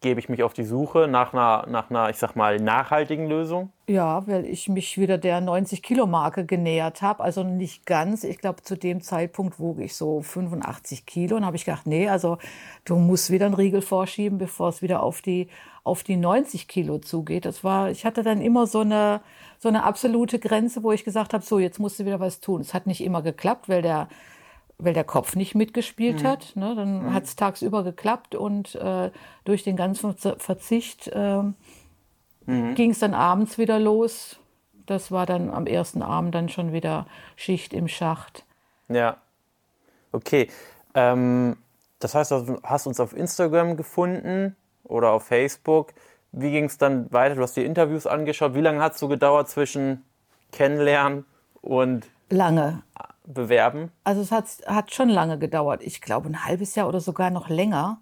gebe 0.00 0.18
ich 0.18 0.28
mich 0.28 0.42
auf 0.42 0.52
die 0.52 0.64
Suche 0.64 1.06
nach 1.06 1.32
einer, 1.32 1.64
nach 1.68 1.90
einer, 1.90 2.10
ich 2.10 2.16
sag 2.16 2.34
mal, 2.34 2.58
nachhaltigen 2.58 3.28
Lösung? 3.28 3.70
Ja, 3.86 4.26
weil 4.26 4.44
ich 4.46 4.68
mich 4.68 4.98
wieder 4.98 5.16
der 5.16 5.40
90-Kilo-Marke 5.40 6.44
genähert 6.44 7.02
habe. 7.02 7.22
Also 7.22 7.44
nicht 7.44 7.86
ganz. 7.86 8.24
Ich 8.24 8.38
glaube, 8.38 8.62
zu 8.62 8.76
dem 8.76 9.00
Zeitpunkt 9.00 9.60
wog 9.60 9.78
ich 9.78 9.94
so 9.94 10.22
85 10.22 11.06
Kilo. 11.06 11.36
Und 11.36 11.46
habe 11.46 11.56
ich 11.56 11.64
gedacht, 11.64 11.86
nee, 11.86 12.08
also 12.08 12.38
du 12.84 12.96
musst 12.96 13.30
wieder 13.30 13.46
einen 13.46 13.54
Riegel 13.54 13.80
vorschieben, 13.80 14.38
bevor 14.38 14.70
es 14.70 14.82
wieder 14.82 15.04
auf 15.04 15.22
die, 15.22 15.46
auf 15.84 16.02
die 16.02 16.16
90 16.16 16.66
Kilo 16.66 16.98
zugeht. 16.98 17.44
Das 17.44 17.62
war, 17.62 17.90
ich 17.90 18.04
hatte 18.04 18.24
dann 18.24 18.40
immer 18.40 18.66
so 18.66 18.80
eine, 18.80 19.20
so 19.58 19.68
eine 19.68 19.84
absolute 19.84 20.40
Grenze, 20.40 20.82
wo 20.82 20.90
ich 20.90 21.04
gesagt 21.04 21.32
habe, 21.32 21.44
so, 21.44 21.60
jetzt 21.60 21.78
musst 21.78 22.00
du 22.00 22.06
wieder 22.06 22.18
was 22.18 22.40
tun. 22.40 22.60
Es 22.60 22.74
hat 22.74 22.88
nicht 22.88 23.04
immer 23.04 23.22
geklappt, 23.22 23.68
weil 23.68 23.82
der 23.82 24.08
weil 24.78 24.94
der 24.94 25.04
Kopf 25.04 25.34
nicht 25.34 25.54
mitgespielt 25.54 26.22
mhm. 26.22 26.26
hat. 26.26 26.56
Ne? 26.56 26.74
Dann 26.74 27.02
mhm. 27.02 27.14
hat 27.14 27.24
es 27.24 27.36
tagsüber 27.36 27.82
geklappt 27.82 28.34
und 28.34 28.74
äh, 28.76 29.10
durch 29.44 29.64
den 29.64 29.76
ganzen 29.76 30.14
Verzicht 30.16 31.08
äh, 31.08 31.42
mhm. 32.46 32.74
ging 32.74 32.92
es 32.92 33.00
dann 33.00 33.14
abends 33.14 33.58
wieder 33.58 33.78
los. 33.78 34.38
Das 34.86 35.10
war 35.12 35.26
dann 35.26 35.50
am 35.50 35.66
ersten 35.66 36.00
Abend 36.00 36.34
dann 36.34 36.48
schon 36.48 36.72
wieder 36.72 37.06
Schicht 37.36 37.74
im 37.74 37.88
Schacht. 37.88 38.44
Ja. 38.88 39.18
Okay. 40.12 40.48
Ähm, 40.94 41.56
das 41.98 42.14
heißt, 42.14 42.30
du 42.30 42.60
hast 42.62 42.86
uns 42.86 43.00
auf 43.00 43.14
Instagram 43.14 43.76
gefunden 43.76 44.56
oder 44.84 45.10
auf 45.10 45.24
Facebook. 45.24 45.92
Wie 46.32 46.50
ging 46.50 46.64
es 46.64 46.78
dann 46.78 47.12
weiter? 47.12 47.34
Du 47.34 47.42
hast 47.42 47.56
die 47.56 47.64
Interviews 47.64 48.06
angeschaut. 48.06 48.54
Wie 48.54 48.60
lange 48.60 48.80
hat 48.80 48.94
es 48.94 49.00
so 49.00 49.08
gedauert 49.08 49.48
zwischen 49.48 50.04
Kennenlernen 50.52 51.24
und 51.60 52.06
lange 52.30 52.82
bewerben? 53.32 53.90
Also 54.04 54.20
es 54.20 54.32
hat, 54.32 54.46
hat 54.66 54.92
schon 54.92 55.08
lange 55.08 55.38
gedauert. 55.38 55.82
Ich 55.82 56.00
glaube 56.00 56.28
ein 56.28 56.44
halbes 56.44 56.74
Jahr 56.74 56.88
oder 56.88 57.00
sogar 57.00 57.30
noch 57.30 57.48
länger, 57.48 58.00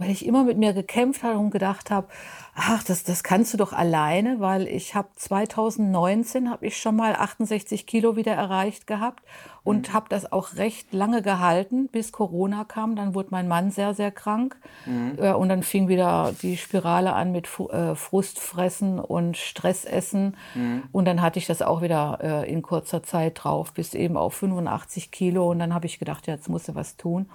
weil 0.00 0.10
ich 0.10 0.24
immer 0.24 0.44
mit 0.44 0.56
mir 0.56 0.72
gekämpft 0.72 1.22
habe 1.22 1.38
und 1.38 1.50
gedacht 1.50 1.90
habe, 1.90 2.08
ach, 2.54 2.82
das, 2.82 3.04
das 3.04 3.22
kannst 3.22 3.52
du 3.52 3.58
doch 3.58 3.74
alleine, 3.74 4.40
weil 4.40 4.66
ich 4.66 4.94
habe 4.94 5.08
2019 5.14 6.50
habe 6.50 6.66
ich 6.66 6.78
schon 6.78 6.96
mal 6.96 7.14
68 7.14 7.86
Kilo 7.86 8.16
wieder 8.16 8.32
erreicht 8.32 8.86
gehabt 8.86 9.22
und 9.62 9.88
mhm. 9.88 9.92
habe 9.92 10.06
das 10.08 10.32
auch 10.32 10.56
recht 10.56 10.94
lange 10.94 11.20
gehalten, 11.20 11.88
bis 11.88 12.12
Corona 12.12 12.64
kam. 12.64 12.96
Dann 12.96 13.14
wurde 13.14 13.28
mein 13.30 13.46
Mann 13.46 13.70
sehr, 13.70 13.92
sehr 13.92 14.10
krank 14.10 14.56
mhm. 14.86 15.18
äh, 15.18 15.32
und 15.34 15.50
dann 15.50 15.62
fing 15.62 15.88
wieder 15.88 16.32
die 16.40 16.56
Spirale 16.56 17.12
an 17.12 17.30
mit 17.30 17.46
äh, 17.70 17.94
Frustfressen 17.94 18.98
und 19.00 19.36
Stressessen 19.36 20.34
mhm. 20.54 20.84
und 20.92 21.04
dann 21.04 21.20
hatte 21.20 21.38
ich 21.38 21.46
das 21.46 21.60
auch 21.60 21.82
wieder 21.82 22.18
äh, 22.22 22.50
in 22.50 22.62
kurzer 22.62 23.02
Zeit 23.02 23.44
drauf, 23.44 23.74
bis 23.74 23.92
eben 23.92 24.16
auf 24.16 24.32
85 24.32 25.10
Kilo 25.10 25.50
und 25.50 25.58
dann 25.58 25.74
habe 25.74 25.84
ich 25.84 25.98
gedacht, 25.98 26.26
ja, 26.26 26.34
jetzt 26.34 26.48
musst 26.48 26.68
du 26.68 26.74
was 26.74 26.96
tun. 26.96 27.26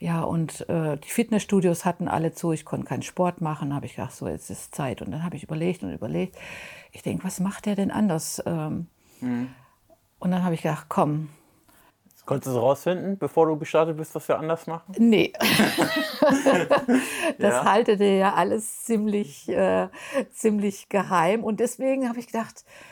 Ja, 0.00 0.22
und 0.22 0.66
äh, 0.70 0.96
die 0.96 1.10
Fitnessstudios 1.10 1.84
hatten 1.84 2.08
alle 2.08 2.32
zu, 2.32 2.52
ich 2.52 2.64
konnte 2.64 2.86
keinen 2.86 3.02
Sport 3.02 3.42
machen. 3.42 3.74
habe 3.74 3.84
ich 3.84 3.96
gedacht, 3.96 4.14
so, 4.14 4.26
jetzt 4.26 4.48
ist 4.48 4.74
Zeit. 4.74 5.02
Und 5.02 5.10
dann 5.10 5.22
habe 5.22 5.36
ich 5.36 5.42
überlegt 5.42 5.82
und 5.82 5.92
überlegt. 5.92 6.36
Ich 6.90 7.02
denke, 7.02 7.22
was 7.24 7.38
macht 7.38 7.66
der 7.66 7.76
denn 7.76 7.90
anders? 7.90 8.42
Ähm, 8.46 8.86
mhm. 9.20 9.50
Und 10.18 10.30
dann 10.30 10.42
habe 10.42 10.54
ich 10.54 10.62
gedacht, 10.62 10.86
komm. 10.88 11.28
Konntest 12.24 12.46
du 12.46 12.58
es 12.58 12.62
rausfinden, 12.62 13.18
bevor 13.18 13.46
du 13.46 13.58
gestartet 13.58 13.98
bist, 13.98 14.14
was 14.14 14.26
wir 14.26 14.38
anders 14.38 14.66
machen? 14.66 14.94
Nee. 14.96 15.34
das 17.38 17.54
ja. 17.54 17.64
haltete 17.64 18.04
ja 18.04 18.34
alles 18.34 18.84
ziemlich, 18.84 19.50
äh, 19.50 19.88
ziemlich 20.32 20.88
geheim. 20.88 21.44
Und 21.44 21.60
deswegen 21.60 22.08
habe 22.08 22.20
ich 22.20 22.26
gedacht, 22.26 22.64
äh, 22.64 22.89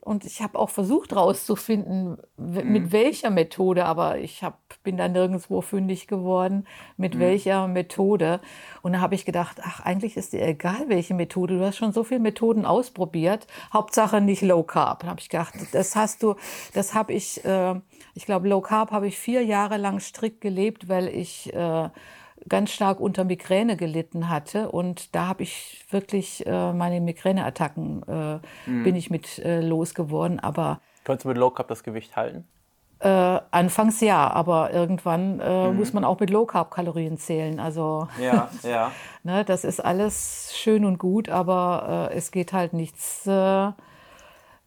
und 0.00 0.24
ich 0.24 0.42
habe 0.42 0.58
auch 0.58 0.68
versucht 0.68 1.12
herauszufinden, 1.12 2.18
mit 2.36 2.64
mhm. 2.64 2.92
welcher 2.92 3.30
Methode, 3.30 3.84
aber 3.84 4.18
ich 4.18 4.42
hab, 4.42 4.58
bin 4.82 4.96
da 4.96 5.06
nirgendwo 5.06 5.60
fündig 5.60 6.08
geworden, 6.08 6.66
mit 6.96 7.14
mhm. 7.14 7.20
welcher 7.20 7.68
Methode. 7.68 8.40
Und 8.82 8.94
da 8.94 9.00
habe 9.00 9.14
ich 9.14 9.24
gedacht, 9.24 9.58
ach, 9.62 9.78
eigentlich 9.78 10.16
ist 10.16 10.32
dir 10.32 10.44
egal, 10.44 10.88
welche 10.88 11.14
Methode. 11.14 11.58
Du 11.58 11.64
hast 11.64 11.76
schon 11.76 11.92
so 11.92 12.02
viele 12.02 12.18
Methoden 12.18 12.64
ausprobiert. 12.64 13.46
Hauptsache 13.72 14.20
nicht 14.20 14.42
Low 14.42 14.64
Carb. 14.64 15.02
Da 15.04 15.08
habe 15.08 15.20
ich 15.20 15.28
gedacht, 15.28 15.54
das 15.70 15.94
hast 15.94 16.24
du, 16.24 16.34
das 16.74 16.94
habe 16.94 17.12
ich, 17.12 17.44
äh, 17.44 17.76
ich 18.14 18.26
glaube, 18.26 18.48
Low 18.48 18.60
Carb 18.60 18.90
habe 18.90 19.06
ich 19.06 19.16
vier 19.16 19.44
Jahre 19.44 19.76
lang 19.76 20.00
strikt 20.00 20.40
gelebt, 20.40 20.88
weil 20.88 21.06
ich 21.06 21.54
äh, 21.54 21.90
ganz 22.48 22.70
stark 22.70 23.00
unter 23.00 23.24
Migräne 23.24 23.76
gelitten 23.76 24.28
hatte. 24.28 24.70
Und 24.70 25.14
da 25.14 25.26
habe 25.26 25.42
ich 25.42 25.84
wirklich 25.90 26.46
äh, 26.46 26.72
meine 26.72 27.00
Migräneattacken 27.00 28.02
äh, 28.08 28.70
mhm. 28.70 28.84
bin 28.84 28.96
ich 28.96 29.10
mit 29.10 29.38
äh, 29.38 29.60
losgeworden. 29.60 30.40
Aber 30.40 30.80
Konntest 31.04 31.24
du 31.24 31.28
mit 31.28 31.38
Low 31.38 31.50
Carb 31.50 31.68
das 31.68 31.82
Gewicht 31.82 32.16
halten? 32.16 32.46
Äh, 33.00 33.08
anfangs 33.50 34.00
ja, 34.00 34.28
aber 34.28 34.72
irgendwann 34.72 35.38
äh, 35.40 35.70
mhm. 35.70 35.76
muss 35.76 35.92
man 35.92 36.04
auch 36.04 36.18
mit 36.18 36.30
Low 36.30 36.46
Carb 36.46 36.70
Kalorien 36.70 37.16
zählen. 37.16 37.60
Also 37.60 38.08
ja, 38.20 38.50
ja. 38.62 38.90
ne, 39.22 39.44
das 39.44 39.64
ist 39.64 39.84
alles 39.84 40.52
schön 40.54 40.84
und 40.84 40.98
gut, 40.98 41.28
aber 41.28 42.10
äh, 42.10 42.16
es 42.16 42.30
geht 42.30 42.52
halt 42.52 42.72
nichts 42.72 43.28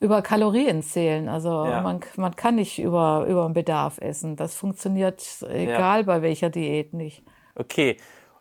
über 0.02 0.22
Kalorien 0.24 0.82
zählen. 0.82 1.30
Also 1.30 1.66
ja. 1.66 1.82
man, 1.82 2.00
man 2.18 2.36
kann 2.36 2.56
nicht 2.56 2.80
über, 2.80 3.26
über 3.30 3.48
den 3.48 3.54
Bedarf 3.54 4.00
essen. 4.00 4.36
Das 4.36 4.56
funktioniert 4.56 5.24
egal 5.48 6.00
ja. 6.00 6.06
bei 6.06 6.22
welcher 6.22 6.50
Diät 6.50 6.94
nicht. 6.94 7.24
Okay, 7.56 7.98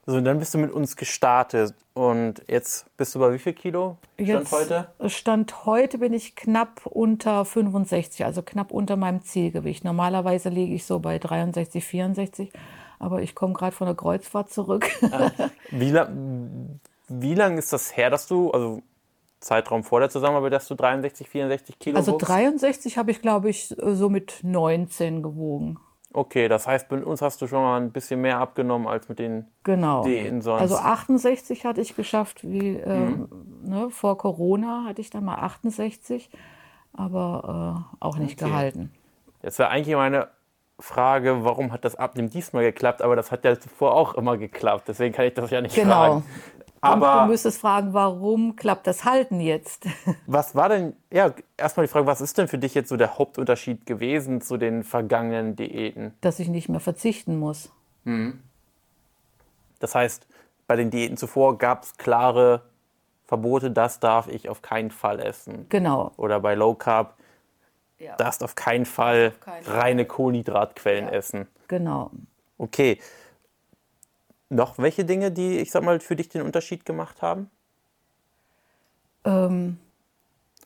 also 0.07 0.21
dann 0.21 0.38
bist 0.38 0.55
du 0.55 0.59
mit 0.59 0.73
uns 0.73 0.97
gestartet 0.97 1.75
und 1.95 2.43
jetzt 2.49 2.87
bist 2.97 3.14
du 3.14 3.19
bei 3.19 3.33
wie 3.33 3.38
viel 3.38 3.52
Kilo 3.52 3.99
Stand 4.14 4.29
jetzt, 4.29 4.52
heute? 4.52 4.88
Stand 5.07 5.67
heute 5.67 5.99
bin 5.99 6.12
ich 6.12 6.35
knapp 6.35 6.87
unter 6.87 7.45
65, 7.45 8.25
also 8.25 8.43
knapp 8.43 8.73
unter 8.73 8.97
meinem 8.97 9.23
Zielgewicht. 9.23 9.85
Normalerweise 9.85 10.49
liege 10.49 10.75
ich 10.75 10.85
so 10.85 10.99
bei 10.99 11.19
63, 11.19 11.85
64, 11.85 12.50
aber 12.99 13.23
ich 13.23 13.35
komme 13.35 13.52
gerade 13.52 13.76
von 13.76 13.87
der 13.87 13.95
Kreuzfahrt 13.95 14.50
zurück. 14.50 14.88
Ah, 15.12 15.31
wie, 15.71 15.90
lang, 15.90 16.81
wie 17.09 17.35
lang 17.35 17.59
ist 17.59 17.73
das 17.73 17.97
her, 17.97 18.11
dass 18.11 18.26
du, 18.26 18.50
also 18.50 18.83
Zeitraum 19.40 19.85
vor 19.85 20.00
der 20.00 20.11
Zusammenarbeit, 20.11 20.52
dass 20.52 20.69
du 20.69 20.75
63, 20.75 21.29
64 21.29 21.79
Kilo 21.79 21.97
Also 21.97 22.17
63 22.19 22.99
habe 22.99 23.11
ich, 23.11 23.23
glaube 23.23 23.49
ich, 23.49 23.75
so 23.79 24.09
mit 24.09 24.40
19 24.43 25.23
gewogen. 25.23 25.79
Okay, 26.12 26.49
das 26.49 26.67
heißt, 26.67 26.90
mit 26.90 27.05
uns 27.05 27.23
hast 27.23 27.40
du 27.40 27.47
schon 27.47 27.62
mal 27.62 27.81
ein 27.81 27.93
bisschen 27.93 28.21
mehr 28.21 28.38
abgenommen 28.38 28.88
als 28.88 29.09
mit 29.09 29.21
den 29.21 29.47
genau. 29.62 30.02
Diäten 30.02 30.43
sonst. 30.43 30.61
Also 30.61 30.76
68 30.76 31.64
hatte 31.64 31.81
ich 31.81 31.95
geschafft, 31.95 32.43
wie 32.43 32.76
ähm, 32.76 33.29
mhm. 33.62 33.71
ne, 33.71 33.90
vor 33.90 34.19
Corona 34.19 34.85
hatte 34.88 35.00
ich 35.00 35.11
dann 35.11 35.25
mal 35.25 35.37
68, 35.37 36.29
aber 36.93 37.87
äh, 38.00 38.05
auch 38.05 38.17
nicht 38.17 38.43
okay. 38.43 38.50
gehalten. 38.50 38.93
Jetzt 39.43 39.61
wäre 39.61 39.69
eigentlich 39.69 39.95
meine 39.95 40.29
Frage, 40.81 41.45
warum 41.45 41.71
hat 41.73 41.85
das 41.85 41.95
Abnehmen 41.95 42.29
diesmal 42.31 42.64
geklappt? 42.64 43.02
Aber 43.02 43.14
das 43.14 43.31
hat 43.31 43.45
ja 43.45 43.59
zuvor 43.59 43.95
auch 43.95 44.14
immer 44.14 44.37
geklappt, 44.37 44.88
deswegen 44.88 45.14
kann 45.14 45.26
ich 45.26 45.35
das 45.35 45.50
ja 45.50 45.61
nicht 45.61 45.76
genau. 45.76 45.95
fragen. 45.95 46.25
Aber 46.81 47.23
du 47.23 47.31
müsstest 47.31 47.61
fragen, 47.61 47.93
warum 47.93 48.57
klappt 48.57 48.87
das 48.87 49.05
Halten 49.05 49.41
jetzt? 49.41 49.87
Was 50.27 50.55
war 50.55 50.69
denn, 50.69 50.95
ja, 51.13 51.33
erstmal 51.57 51.87
die 51.87 51.93
Frage, 51.93 52.07
was 52.07 52.21
ist 52.21 52.39
denn 52.39 52.49
für 52.49 52.59
dich 52.59 52.75
jetzt 52.75 52.89
so 52.89 52.97
der 52.97 53.19
Hauptunterschied 53.19 53.85
gewesen 53.85 54.41
zu 54.41 54.57
den 54.57 54.83
vergangenen 54.83 55.57
Diäten? 55.57 56.15
Dass 56.23 56.39
ich 56.39 56.49
nicht 56.49 56.69
mehr 56.69 56.81
verzichten 56.81 57.39
muss. 57.39 57.71
Mhm. 58.05 58.43
Das 59.79 59.95
heißt, 59.95 60.27
bei 60.67 60.77
den 60.77 60.91
Diäten 60.91 61.17
zuvor 61.17 61.59
gab 61.59 61.83
es 61.83 61.97
klare 61.97 62.63
Verbote, 63.27 63.71
das 63.71 64.01
darf 64.01 64.29
ich 64.29 64.49
auf 64.49 64.63
keinen 64.63 64.91
Fall 64.91 65.21
essen. 65.21 65.67
Genau. 65.69 66.13
Oder 66.17 66.41
bei 66.41 66.55
Low 66.55 66.75
Carb, 66.75 67.15
ja. 67.99 68.17
darfst 68.17 68.43
auf 68.43 68.55
keinen 68.55 68.87
Fall 68.87 69.33
auf 69.35 69.41
keinen 69.41 69.67
reine 69.67 70.05
Kohlenhydratquellen 70.05 71.07
ja. 71.07 71.13
essen. 71.13 71.47
Genau. 71.69 72.11
Okay. 72.59 72.99
Noch 74.50 74.78
welche 74.78 75.04
Dinge, 75.04 75.30
die, 75.30 75.59
ich 75.59 75.71
sag 75.71 75.85
mal, 75.85 76.00
für 76.00 76.16
dich 76.16 76.28
den 76.28 76.42
Unterschied 76.42 76.85
gemacht 76.85 77.23
haben? 77.23 77.49
Ähm. 79.25 79.78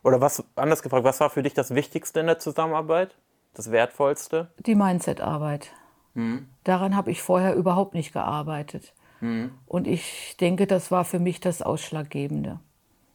Oder 0.02 0.20
was, 0.20 0.42
anders 0.56 0.82
gefragt, 0.82 1.04
was 1.04 1.20
war 1.20 1.30
für 1.30 1.42
dich 1.42 1.52
das 1.52 1.74
Wichtigste 1.74 2.20
in 2.20 2.26
der 2.26 2.38
Zusammenarbeit? 2.38 3.14
Das 3.52 3.70
Wertvollste? 3.70 4.50
Die 4.66 4.74
Mindset-Arbeit. 4.74 5.70
Hm. 6.14 6.48
Daran 6.64 6.96
habe 6.96 7.10
ich 7.10 7.22
vorher 7.22 7.54
überhaupt 7.54 7.94
nicht 7.94 8.12
gearbeitet. 8.12 8.94
Hm. 9.20 9.52
Und 9.66 9.86
ich 9.86 10.36
denke, 10.40 10.66
das 10.66 10.90
war 10.90 11.04
für 11.04 11.18
mich 11.18 11.40
das 11.40 11.60
Ausschlaggebende. 11.60 12.60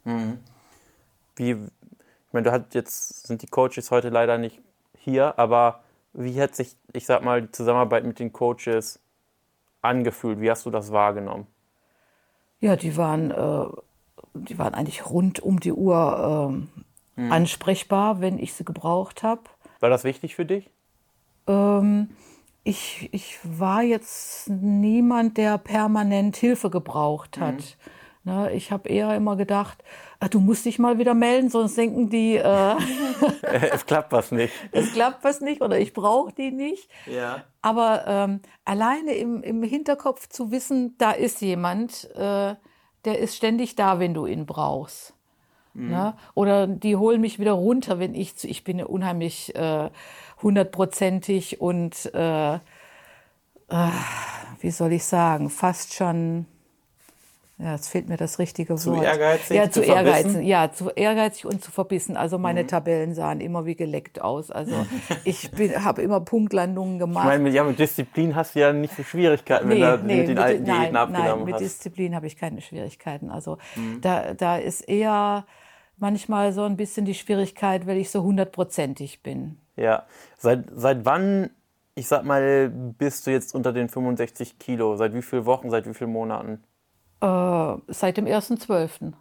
Hm. 0.04 0.40
Wie, 1.36 1.52
ich 1.52 2.34
meine, 2.34 2.44
du 2.46 2.52
hast 2.52 2.76
jetzt 2.76 3.28
sind 3.28 3.42
die 3.42 3.48
Coaches 3.48 3.90
heute 3.90 4.10
leider 4.10 4.38
nicht 4.38 4.62
hier, 4.98 5.38
aber 5.40 5.84
wie 6.14 6.40
hat 6.40 6.56
sich, 6.56 6.76
ich 6.94 7.06
sag 7.06 7.24
mal, 7.24 7.42
die 7.42 7.52
Zusammenarbeit 7.52 8.04
mit 8.04 8.20
den 8.20 8.32
Coaches 8.32 9.00
angefühlt? 9.82 10.42
Wie 10.42 10.50
hast 10.50 10.66
du 10.66 10.70
das 10.70 10.92
wahrgenommen? 10.92 11.48
Ja, 12.60 12.76
die 12.76 12.98
waren, 12.98 13.32
äh, 13.32 13.66
die 14.34 14.58
waren 14.60 14.74
eigentlich 14.74 15.10
rund 15.10 15.40
um 15.40 15.60
die 15.60 15.72
Uhr 15.72 16.60
äh, 17.18 17.22
hm. 17.22 17.32
ansprechbar, 17.32 18.22
wenn 18.22 18.38
ich 18.38 18.54
sie 18.54 18.66
gebraucht 18.66 19.24
habe. 19.24 19.42
War 19.80 19.90
das 19.90 20.04
wichtig 20.04 20.36
für 20.36 20.46
dich? 20.46 20.70
Ähm, 21.48 22.10
ich, 22.64 23.10
ich 23.14 23.40
war 23.44 23.82
jetzt 23.82 24.50
niemand, 24.50 25.38
der 25.38 25.58
permanent 25.58 26.36
Hilfe 26.36 26.70
gebraucht 26.70 27.40
hat. 27.40 27.56
Mhm. 27.56 27.99
Ne, 28.30 28.52
ich 28.52 28.72
habe 28.72 28.88
eher 28.88 29.16
immer 29.16 29.36
gedacht, 29.38 29.84
ach, 30.20 30.28
du 30.28 30.40
musst 30.40 30.66
dich 30.66 30.78
mal 30.78 31.00
wieder 31.00 31.16
melden, 31.16 31.50
sonst 31.50 31.76
denken 31.76 32.12
die, 32.12 32.36
äh, 32.36 32.76
es 33.72 33.88
klappt 33.88 34.12
was 34.12 34.32
nicht. 34.32 34.54
Es 34.72 34.94
klappt 34.94 35.24
was 35.24 35.42
nicht 35.42 35.62
oder 35.62 35.80
ich 35.80 35.94
brauche 35.94 36.32
die 36.32 36.52
nicht. 36.52 36.92
Ja. 37.08 37.44
Aber 37.64 38.04
ähm, 38.06 38.42
alleine 38.66 39.14
im, 39.14 39.42
im 39.42 39.64
Hinterkopf 39.64 40.30
zu 40.30 40.52
wissen, 40.52 40.96
da 41.00 41.10
ist 41.10 41.42
jemand, 41.42 42.08
äh, 42.16 42.54
der 43.06 43.20
ist 43.20 43.36
ständig 43.36 43.76
da, 43.76 43.98
wenn 43.98 44.14
du 44.14 44.28
ihn 44.28 44.46
brauchst. 44.46 45.16
Mhm. 45.74 45.90
Ne? 45.90 46.14
Oder 46.36 46.68
die 46.68 46.98
holen 46.98 47.22
mich 47.22 47.40
wieder 47.40 47.54
runter, 47.54 47.98
wenn 47.98 48.14
ich 48.14 48.36
zu, 48.36 48.48
ich 48.48 48.64
bin 48.64 48.84
unheimlich 48.84 49.56
äh, 49.56 49.90
hundertprozentig 50.44 51.62
und 51.62 52.14
äh, 52.14 52.56
äh, 52.56 52.60
wie 54.60 54.72
soll 54.72 54.92
ich 54.92 55.06
sagen, 55.06 55.50
fast 55.50 55.96
schon 55.96 56.46
ja, 57.62 57.74
jetzt 57.74 57.90
fehlt 57.90 58.08
mir 58.08 58.16
das 58.16 58.40
richtige 58.40 58.72
Wort. 58.72 58.80
Zu 58.80 59.02
ehrgeizig? 59.02 59.58
Ja, 59.58 59.70
zu, 59.70 59.82
zu 59.82 59.86
ehrgeizig. 59.86 60.48
Ja, 60.48 60.72
zu 60.72 60.92
ehrgeizig 60.92 61.46
und 61.46 61.62
zu 61.62 61.72
verbissen. 61.72 62.16
Also 62.16 62.38
meine 62.38 62.64
mhm. 62.64 62.68
Tabellen 62.70 63.14
sahen 63.14 63.42
immer 63.42 63.66
wie 63.66 63.76
geleckt 63.76 64.22
aus. 64.22 64.50
Also 64.50 64.86
ich 65.26 65.52
habe 65.78 66.02
immer 66.02 66.22
Punktlandungen 66.22 67.00
gemacht. 67.00 67.26
Ich 67.26 67.38
meine, 67.38 67.50
ja, 67.50 67.66
mit 67.66 67.78
Disziplin 67.78 68.34
hast 68.34 68.56
du 68.56 68.60
ja 68.62 68.72
nicht 68.72 68.96
so 68.96 69.04
Schwierigkeiten, 69.04 69.68
nee, 69.68 69.82
wenn 69.82 70.00
du 70.00 70.06
nee, 70.06 70.18
mit 70.20 70.30
den 70.30 70.38
alten 70.38 70.64
nein, 70.64 70.80
Diäten 70.80 70.96
abgenommen 70.96 71.30
nein, 71.30 71.44
mit 71.44 71.54
hast. 71.56 71.64
Disziplin 71.64 72.16
habe 72.16 72.28
ich 72.28 72.38
keine 72.38 72.62
Schwierigkeiten. 72.62 73.30
Also 73.30 73.58
mhm. 73.76 74.00
da, 74.00 74.34
da 74.34 74.56
ist 74.56 74.88
eher 74.88 75.46
manchmal 75.98 76.54
so 76.54 76.64
ein 76.64 76.78
bisschen 76.78 77.04
die 77.04 77.14
Schwierigkeit, 77.14 77.86
weil 77.88 77.98
ich 77.98 78.10
so 78.10 78.24
hundertprozentig 78.24 79.22
bin. 79.22 79.58
Ja. 79.76 80.06
Seit, 80.38 80.64
seit 80.74 81.04
wann, 81.04 81.50
ich 81.96 82.08
sag 82.08 82.24
mal, 82.24 82.70
bist 82.70 83.28
du 83.28 83.32
jetzt 83.32 83.54
unter 83.54 83.74
den 83.74 83.90
65 83.90 84.60
Kilo? 84.60 84.96
Seit 84.96 85.14
wie 85.14 85.22
vielen 85.22 85.46
Wochen, 85.46 85.70
seit 85.70 85.86
wie 85.86 85.94
vielen 85.94 86.14
Monaten? 86.14 86.64
Äh, 87.22 87.76
seit 87.88 88.18
dem 88.18 88.26
1.12. 88.26 89.14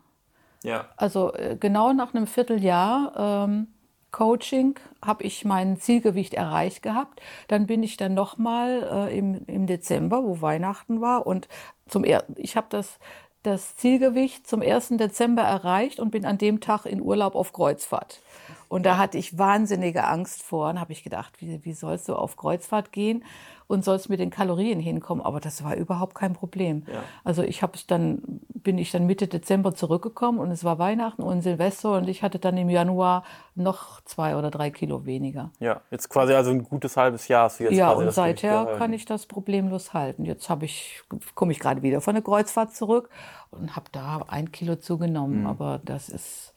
Ja. 0.62 0.86
Also 0.96 1.32
äh, 1.34 1.56
genau 1.58 1.92
nach 1.92 2.14
einem 2.14 2.26
Vierteljahr 2.26 3.46
ähm, 3.46 3.68
Coaching 4.10 4.78
habe 5.04 5.24
ich 5.24 5.44
mein 5.44 5.78
Zielgewicht 5.78 6.34
erreicht 6.34 6.82
gehabt. 6.82 7.20
Dann 7.48 7.66
bin 7.66 7.82
ich 7.82 7.96
dann 7.96 8.14
nochmal 8.14 9.08
äh, 9.10 9.18
im, 9.18 9.44
im 9.46 9.66
Dezember, 9.66 10.24
wo 10.24 10.40
Weihnachten 10.40 11.00
war. 11.00 11.26
Und 11.26 11.48
zum 11.88 12.04
er 12.04 12.24
ich 12.36 12.56
habe 12.56 12.68
das, 12.70 12.98
das 13.42 13.76
Zielgewicht 13.76 14.46
zum 14.46 14.62
1. 14.62 14.88
Dezember 14.90 15.42
erreicht 15.42 16.00
und 16.00 16.10
bin 16.10 16.24
an 16.24 16.38
dem 16.38 16.60
Tag 16.60 16.86
in 16.86 17.02
Urlaub 17.02 17.34
auf 17.34 17.52
Kreuzfahrt. 17.52 18.20
Und 18.68 18.84
da 18.84 18.98
hatte 18.98 19.18
ich 19.18 19.38
wahnsinnige 19.38 20.04
Angst 20.04 20.42
vor 20.42 20.70
und 20.70 20.80
habe 20.80 20.92
ich 20.92 21.02
gedacht, 21.02 21.40
wie, 21.40 21.64
wie 21.64 21.72
sollst 21.72 22.08
du 22.08 22.14
auf 22.14 22.36
Kreuzfahrt 22.36 22.92
gehen 22.92 23.24
und 23.68 23.84
sollst 23.84 24.08
mit 24.08 24.18
den 24.18 24.30
Kalorien 24.30 24.80
hinkommen? 24.80 25.24
Aber 25.24 25.38
das 25.38 25.62
war 25.62 25.76
überhaupt 25.76 26.16
kein 26.16 26.32
Problem. 26.32 26.84
Ja. 26.92 27.04
Also 27.22 27.42
ich 27.42 27.62
habe 27.62 27.78
dann 27.86 28.40
bin 28.54 28.78
ich 28.78 28.90
dann 28.90 29.06
Mitte 29.06 29.28
Dezember 29.28 29.74
zurückgekommen 29.74 30.40
und 30.40 30.50
es 30.50 30.64
war 30.64 30.78
Weihnachten 30.78 31.22
und 31.22 31.42
Silvester 31.42 31.96
und 31.96 32.08
ich 32.08 32.22
hatte 32.22 32.38
dann 32.38 32.56
im 32.56 32.68
Januar 32.68 33.22
noch 33.54 34.00
zwei 34.02 34.36
oder 34.36 34.50
drei 34.50 34.70
Kilo 34.70 35.06
weniger. 35.06 35.52
Ja, 35.60 35.82
jetzt 35.90 36.08
quasi 36.08 36.32
also 36.32 36.50
ein 36.50 36.64
gutes 36.64 36.96
halbes 36.96 37.28
Jahr. 37.28 37.52
Jetzt 37.58 37.72
ja, 37.72 37.92
und 37.92 38.10
seither 38.12 38.74
kann 38.78 38.92
ich 38.92 39.04
das 39.04 39.26
problemlos 39.26 39.94
halten. 39.94 40.24
Jetzt 40.24 40.50
habe 40.50 40.64
ich 40.64 41.02
komme 41.34 41.52
ich 41.52 41.60
gerade 41.60 41.82
wieder 41.82 42.00
von 42.00 42.14
der 42.14 42.24
Kreuzfahrt 42.24 42.74
zurück 42.74 43.10
und 43.50 43.76
habe 43.76 43.86
da 43.92 44.22
ein 44.26 44.50
Kilo 44.50 44.76
zugenommen, 44.76 45.40
mhm. 45.40 45.46
aber 45.46 45.80
das 45.84 46.08
ist 46.08 46.54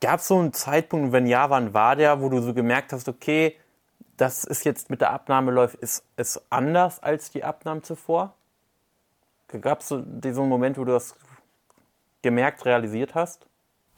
Gab 0.00 0.20
es 0.20 0.28
so 0.28 0.38
einen 0.38 0.52
Zeitpunkt, 0.52 1.12
wenn 1.12 1.26
ja, 1.26 1.50
wann 1.50 1.74
war 1.74 1.96
der, 1.96 2.20
wo 2.20 2.28
du 2.28 2.40
so 2.40 2.54
gemerkt 2.54 2.92
hast, 2.92 3.08
okay, 3.08 3.56
das 4.18 4.44
ist 4.44 4.64
jetzt 4.64 4.90
mit 4.90 5.00
der 5.00 5.12
Abnahme 5.12 5.52
läuft, 5.52 5.76
ist, 5.76 6.04
ist 6.16 6.42
anders 6.50 7.02
als 7.02 7.30
die 7.30 7.44
Abnahmen 7.44 7.82
zuvor? 7.82 8.34
Gab 9.60 9.80
es 9.80 9.88
so 9.88 10.02
diesen 10.02 10.48
Moment, 10.48 10.76
wo 10.76 10.84
du 10.84 10.92
das 10.92 11.14
gemerkt, 12.20 12.66
realisiert 12.66 13.14
hast? 13.14 13.46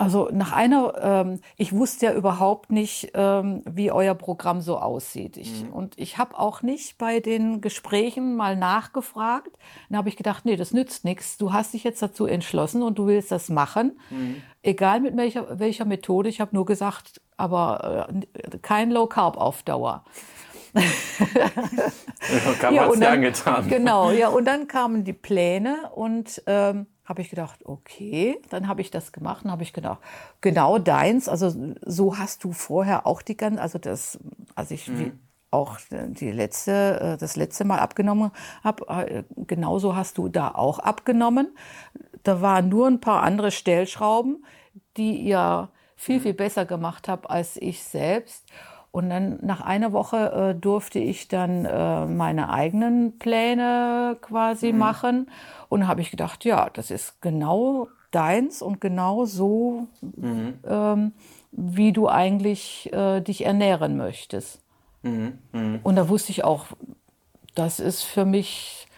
Also 0.00 0.30
nach 0.32 0.52
einer, 0.52 0.94
ähm, 1.02 1.40
ich 1.58 1.74
wusste 1.74 2.06
ja 2.06 2.14
überhaupt 2.14 2.72
nicht, 2.72 3.10
ähm, 3.12 3.62
wie 3.70 3.92
euer 3.92 4.14
Programm 4.14 4.62
so 4.62 4.78
aussieht. 4.78 5.36
Ich, 5.36 5.64
mhm. 5.64 5.74
Und 5.74 5.98
ich 5.98 6.16
habe 6.16 6.38
auch 6.38 6.62
nicht 6.62 6.96
bei 6.96 7.20
den 7.20 7.60
Gesprächen 7.60 8.34
mal 8.34 8.56
nachgefragt. 8.56 9.50
Dann 9.90 9.98
habe 9.98 10.08
ich 10.08 10.16
gedacht, 10.16 10.46
nee, 10.46 10.56
das 10.56 10.72
nützt 10.72 11.04
nichts. 11.04 11.36
Du 11.36 11.52
hast 11.52 11.74
dich 11.74 11.84
jetzt 11.84 12.00
dazu 12.00 12.24
entschlossen 12.24 12.82
und 12.82 12.98
du 12.98 13.06
willst 13.08 13.30
das 13.30 13.50
machen. 13.50 14.00
Mhm. 14.08 14.36
Egal 14.62 15.00
mit 15.00 15.18
welcher, 15.18 15.58
welcher 15.58 15.84
Methode. 15.84 16.30
Ich 16.30 16.40
habe 16.40 16.56
nur 16.56 16.64
gesagt, 16.64 17.20
aber 17.36 18.08
äh, 18.32 18.56
kein 18.62 18.90
Low 18.90 19.06
Carb 19.06 19.36
auf 19.36 19.62
Dauer. 19.64 20.06
ja, 22.62 22.70
ja, 22.70 22.86
und 22.86 23.00
dann, 23.00 23.12
angetan. 23.12 23.68
Genau, 23.68 24.12
ja, 24.12 24.28
und 24.28 24.46
dann 24.46 24.66
kamen 24.66 25.04
die 25.04 25.12
Pläne 25.12 25.90
und 25.94 26.42
ähm, 26.46 26.86
habe 27.10 27.22
ich 27.22 27.28
gedacht, 27.28 27.58
okay, 27.64 28.40
dann 28.50 28.68
habe 28.68 28.82
ich 28.82 28.92
das 28.92 29.10
gemacht 29.10 29.44
und 29.44 29.50
habe 29.50 29.64
ich 29.64 29.72
gedacht, 29.72 29.98
genau 30.40 30.78
deins, 30.78 31.28
also 31.28 31.52
so 31.84 32.16
hast 32.16 32.44
du 32.44 32.52
vorher 32.52 33.04
auch 33.04 33.20
die 33.20 33.36
ganze, 33.36 33.60
also 33.60 33.80
das, 33.80 34.20
als 34.54 34.70
ich 34.70 34.86
mhm. 34.86 35.18
auch 35.50 35.78
die 35.90 36.30
letzte, 36.30 37.00
äh, 37.00 37.16
das 37.16 37.34
letzte 37.34 37.64
Mal 37.64 37.80
abgenommen 37.80 38.30
habe, 38.62 38.86
äh, 38.86 39.24
genauso 39.48 39.96
hast 39.96 40.18
du 40.18 40.28
da 40.28 40.52
auch 40.52 40.78
abgenommen. 40.78 41.48
Da 42.22 42.42
waren 42.42 42.68
nur 42.68 42.86
ein 42.86 43.00
paar 43.00 43.24
andere 43.24 43.50
Stellschrauben, 43.50 44.44
die 44.96 45.16
ihr 45.16 45.68
viel, 45.96 46.18
mhm. 46.18 46.22
viel 46.22 46.34
besser 46.34 46.64
gemacht 46.64 47.08
habt 47.08 47.28
als 47.28 47.56
ich 47.56 47.82
selbst. 47.82 48.46
Und 48.92 49.08
dann 49.08 49.38
nach 49.42 49.60
einer 49.60 49.92
Woche 49.92 50.54
äh, 50.56 50.60
durfte 50.60 50.98
ich 50.98 51.28
dann 51.28 51.64
äh, 51.64 52.06
meine 52.06 52.50
eigenen 52.50 53.18
Pläne 53.18 54.16
quasi 54.20 54.72
mhm. 54.72 54.78
machen. 54.78 55.30
Und 55.68 55.86
habe 55.86 56.00
ich 56.00 56.10
gedacht, 56.10 56.44
ja, 56.44 56.70
das 56.70 56.90
ist 56.90 57.20
genau 57.22 57.88
deins 58.10 58.62
und 58.62 58.80
genau 58.80 59.24
so, 59.24 59.86
mhm. 60.00 60.54
ähm, 60.66 61.12
wie 61.52 61.92
du 61.92 62.08
eigentlich 62.08 62.92
äh, 62.92 63.20
dich 63.20 63.44
ernähren 63.44 63.96
möchtest. 63.96 64.60
Mhm. 65.02 65.38
mhm. 65.52 65.80
Und 65.82 65.96
da 65.96 66.08
wusste 66.08 66.32
ich 66.32 66.44
auch, 66.44 66.66
das 67.54 67.80
ist 67.80 68.02
für 68.02 68.24
mich 68.24 68.88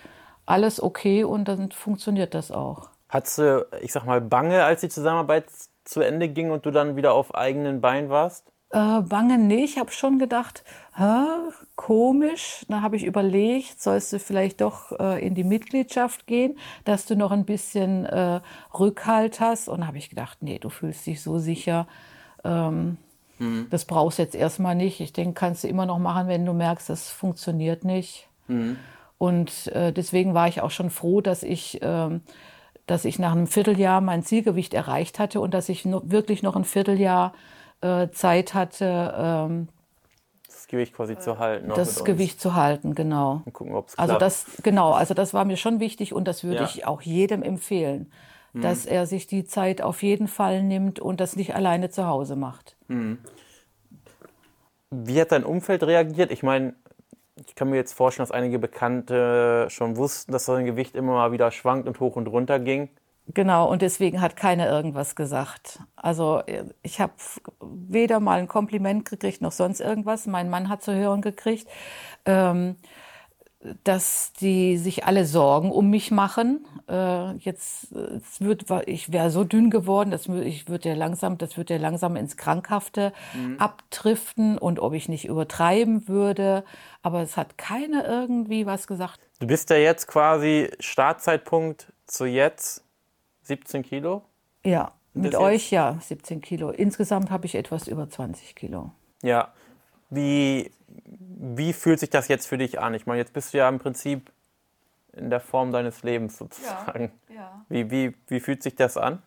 alles 0.46 0.82
okay 0.82 1.24
und 1.24 1.48
dann 1.48 1.70
funktioniert 1.70 2.34
das 2.34 2.50
auch. 2.50 2.88
Hattest 3.08 3.38
du, 3.38 3.66
ich 3.80 3.92
sag 3.92 4.04
mal, 4.04 4.20
Bange, 4.20 4.64
als 4.64 4.80
die 4.80 4.88
Zusammenarbeit 4.88 5.44
zu 5.84 6.00
Ende 6.00 6.28
ging 6.28 6.50
und 6.50 6.64
du 6.64 6.70
dann 6.70 6.96
wieder 6.96 7.12
auf 7.12 7.34
eigenen 7.34 7.80
Beinen 7.80 8.08
warst? 8.08 8.51
Äh, 8.72 9.02
bange 9.02 9.38
nicht. 9.38 9.74
Ich 9.74 9.78
habe 9.78 9.92
schon 9.92 10.18
gedacht, 10.18 10.64
Hä, 10.94 11.24
komisch. 11.74 12.66
Da 12.68 12.82
habe 12.82 12.96
ich 12.96 13.04
überlegt, 13.04 13.80
sollst 13.80 14.12
du 14.12 14.18
vielleicht 14.18 14.60
doch 14.60 14.92
äh, 15.00 15.26
in 15.26 15.34
die 15.34 15.44
Mitgliedschaft 15.44 16.26
gehen, 16.26 16.58
dass 16.84 17.06
du 17.06 17.16
noch 17.16 17.30
ein 17.30 17.46
bisschen 17.46 18.04
äh, 18.04 18.40
Rückhalt 18.78 19.40
hast. 19.40 19.68
Und 19.68 19.86
habe 19.86 19.96
ich 19.96 20.10
gedacht, 20.10 20.38
nee, 20.42 20.58
du 20.58 20.68
fühlst 20.68 21.06
dich 21.06 21.22
so 21.22 21.38
sicher. 21.38 21.86
Ähm, 22.44 22.98
mhm. 23.38 23.68
Das 23.70 23.86
brauchst 23.86 24.18
du 24.18 24.22
jetzt 24.22 24.34
erstmal 24.34 24.74
nicht. 24.74 25.00
Ich 25.00 25.14
denke, 25.14 25.32
kannst 25.32 25.64
du 25.64 25.68
immer 25.68 25.86
noch 25.86 25.98
machen, 25.98 26.28
wenn 26.28 26.44
du 26.44 26.52
merkst, 26.52 26.90
das 26.90 27.08
funktioniert 27.08 27.84
nicht. 27.84 28.28
Mhm. 28.48 28.76
Und 29.16 29.68
äh, 29.68 29.92
deswegen 29.92 30.34
war 30.34 30.48
ich 30.48 30.60
auch 30.60 30.70
schon 30.70 30.90
froh, 30.90 31.22
dass 31.22 31.42
ich, 31.42 31.78
ähm, 31.80 32.20
dass 32.86 33.06
ich 33.06 33.18
nach 33.18 33.32
einem 33.32 33.46
Vierteljahr 33.46 34.02
mein 34.02 34.24
Zielgewicht 34.24 34.74
erreicht 34.74 35.18
hatte 35.18 35.40
und 35.40 35.54
dass 35.54 35.70
ich 35.70 35.86
noch, 35.86 36.02
wirklich 36.04 36.42
noch 36.42 36.54
ein 36.54 36.64
Vierteljahr 36.64 37.32
äh, 37.82 38.10
Zeit 38.10 38.54
hatte, 38.54 39.14
ähm, 39.16 39.68
das 40.46 40.68
Gewicht 40.68 40.94
quasi 40.94 41.18
zu 41.18 41.38
halten. 41.38 41.68
Das 41.74 42.04
Gewicht 42.04 42.40
zu 42.40 42.54
halten, 42.54 42.94
genau. 42.94 43.42
Und 43.44 43.52
gucken, 43.52 43.74
ob 43.74 43.88
es 43.88 43.98
Also 43.98 44.16
das, 44.18 44.46
genau, 44.62 44.92
also 44.92 45.12
das 45.14 45.34
war 45.34 45.44
mir 45.44 45.56
schon 45.56 45.80
wichtig 45.80 46.12
und 46.12 46.28
das 46.28 46.44
würde 46.44 46.60
ja. 46.60 46.64
ich 46.64 46.86
auch 46.86 47.02
jedem 47.02 47.42
empfehlen, 47.42 48.12
mhm. 48.52 48.62
dass 48.62 48.86
er 48.86 49.06
sich 49.06 49.26
die 49.26 49.44
Zeit 49.44 49.82
auf 49.82 50.02
jeden 50.02 50.28
Fall 50.28 50.62
nimmt 50.62 51.00
und 51.00 51.20
das 51.20 51.36
nicht 51.36 51.54
alleine 51.54 51.90
zu 51.90 52.06
Hause 52.06 52.36
macht. 52.36 52.76
Mhm. 52.88 53.18
Wie 54.90 55.20
hat 55.20 55.32
dein 55.32 55.44
Umfeld 55.44 55.82
reagiert? 55.82 56.30
Ich 56.30 56.42
meine, 56.42 56.74
ich 57.46 57.54
kann 57.54 57.70
mir 57.70 57.76
jetzt 57.76 57.94
vorstellen, 57.94 58.28
dass 58.28 58.34
einige 58.34 58.58
Bekannte 58.58 59.66
schon 59.70 59.96
wussten, 59.96 60.32
dass 60.32 60.44
dein 60.44 60.66
Gewicht 60.66 60.94
immer 60.94 61.12
mal 61.12 61.32
wieder 61.32 61.50
schwankt 61.50 61.88
und 61.88 61.98
hoch 61.98 62.16
und 62.16 62.26
runter 62.26 62.58
ging. 62.58 62.90
Genau, 63.28 63.70
und 63.70 63.82
deswegen 63.82 64.20
hat 64.20 64.36
keiner 64.36 64.68
irgendwas 64.68 65.14
gesagt. 65.14 65.78
Also 65.94 66.42
ich 66.82 67.00
habe 67.00 67.12
weder 67.60 68.20
mal 68.20 68.38
ein 68.40 68.48
Kompliment 68.48 69.08
gekriegt 69.08 69.40
noch 69.40 69.52
sonst 69.52 69.80
irgendwas. 69.80 70.26
Mein 70.26 70.50
Mann 70.50 70.68
hat 70.68 70.82
zu 70.82 70.94
hören 70.94 71.22
gekriegt, 71.22 71.68
ähm, 72.24 72.76
dass 73.84 74.32
die 74.32 74.76
sich 74.76 75.04
alle 75.04 75.24
Sorgen 75.24 75.70
um 75.70 75.88
mich 75.88 76.10
machen. 76.10 76.66
Äh, 76.88 77.34
jetzt 77.36 77.92
es 77.92 78.40
wird, 78.40 78.64
ich 78.86 79.12
wäre 79.12 79.30
so 79.30 79.44
dünn 79.44 79.70
geworden, 79.70 80.10
das 80.10 80.26
ich 80.26 80.68
würde 80.68 80.88
ja 80.88 80.94
langsam, 80.96 81.38
das 81.38 81.56
wird 81.56 81.70
ja 81.70 81.76
langsam 81.76 82.16
ins 82.16 82.36
Krankhafte 82.36 83.12
mhm. 83.34 83.58
abdriften 83.58 84.58
und 84.58 84.80
ob 84.80 84.94
ich 84.94 85.08
nicht 85.08 85.26
übertreiben 85.26 86.08
würde. 86.08 86.64
Aber 87.02 87.22
es 87.22 87.36
hat 87.36 87.56
keiner 87.56 88.06
irgendwie 88.06 88.66
was 88.66 88.88
gesagt. 88.88 89.20
Du 89.38 89.46
bist 89.46 89.70
ja 89.70 89.76
jetzt 89.76 90.08
quasi 90.08 90.70
Startzeitpunkt 90.80 91.92
zu 92.06 92.26
jetzt 92.26 92.84
17 93.42 93.82
Kilo? 93.82 94.22
Ja, 94.64 94.92
mit 95.14 95.34
euch 95.34 95.70
ja 95.70 95.98
17 96.00 96.40
Kilo. 96.40 96.70
Insgesamt 96.70 97.30
habe 97.30 97.46
ich 97.46 97.54
etwas 97.54 97.88
über 97.88 98.08
20 98.08 98.54
Kilo. 98.54 98.92
Ja. 99.22 99.52
Wie, 100.10 100.70
wie 101.06 101.72
fühlt 101.72 102.00
sich 102.00 102.10
das 102.10 102.28
jetzt 102.28 102.46
für 102.46 102.58
dich 102.58 102.80
an? 102.80 102.94
Ich 102.94 103.06
meine, 103.06 103.18
jetzt 103.18 103.32
bist 103.32 103.52
du 103.52 103.58
ja 103.58 103.68
im 103.68 103.78
Prinzip 103.78 104.30
in 105.12 105.30
der 105.30 105.40
Form 105.40 105.72
deines 105.72 106.02
Lebens 106.02 106.38
sozusagen. 106.38 107.12
Ja, 107.28 107.34
ja. 107.34 107.66
Wie, 107.68 107.90
wie, 107.90 108.14
wie 108.28 108.40
fühlt 108.40 108.62
sich 108.62 108.74
das 108.74 108.96
an? 108.96 109.22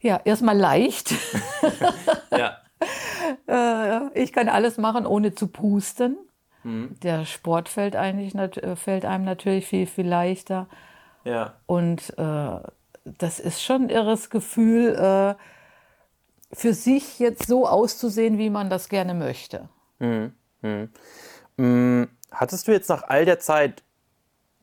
Ja, 0.00 0.20
erstmal 0.24 0.56
leicht. 0.56 1.14
ja. 2.30 2.58
Äh, 3.48 4.20
ich 4.20 4.32
kann 4.32 4.48
alles 4.48 4.78
machen, 4.78 5.06
ohne 5.06 5.34
zu 5.34 5.48
pusten. 5.48 6.16
Mhm. 6.64 6.98
Der 7.02 7.24
Sport 7.24 7.68
fällt, 7.68 7.96
eigentlich, 7.96 8.34
äh, 8.34 8.76
fällt 8.76 9.04
einem 9.04 9.24
natürlich 9.24 9.66
viel, 9.66 9.86
viel 9.86 10.06
leichter. 10.06 10.66
Ja. 11.24 11.54
Und 11.66 12.14
äh, 12.18 12.60
das 13.18 13.40
ist 13.40 13.62
schon 13.62 13.84
ein 13.84 13.90
irres 13.90 14.30
Gefühl, 14.30 14.94
äh, 14.94 15.34
für 16.52 16.74
sich 16.74 17.18
jetzt 17.18 17.46
so 17.46 17.66
auszusehen, 17.66 18.38
wie 18.38 18.50
man 18.50 18.70
das 18.70 18.88
gerne 18.88 19.14
möchte. 19.14 19.68
Hm, 19.98 20.32
hm. 20.62 20.88
Hm, 21.56 22.08
hattest 22.30 22.68
du 22.68 22.72
jetzt 22.72 22.88
nach 22.88 23.02
all 23.02 23.24
der 23.24 23.38
Zeit 23.38 23.82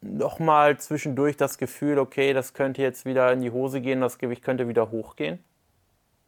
nochmal 0.02 0.78
zwischendurch 0.80 1.38
das 1.38 1.58
Gefühl, 1.58 2.00
okay, 2.00 2.34
das 2.34 2.54
könnte 2.54 2.82
jetzt 2.82 3.06
wieder 3.06 3.32
in 3.32 3.42
die 3.42 3.52
Hose 3.52 3.82
gehen, 3.82 4.02
das 4.02 4.18
Gewicht 4.18 4.44
könnte 4.44 4.68
wieder 4.68 4.92
hochgehen? 4.92 5.44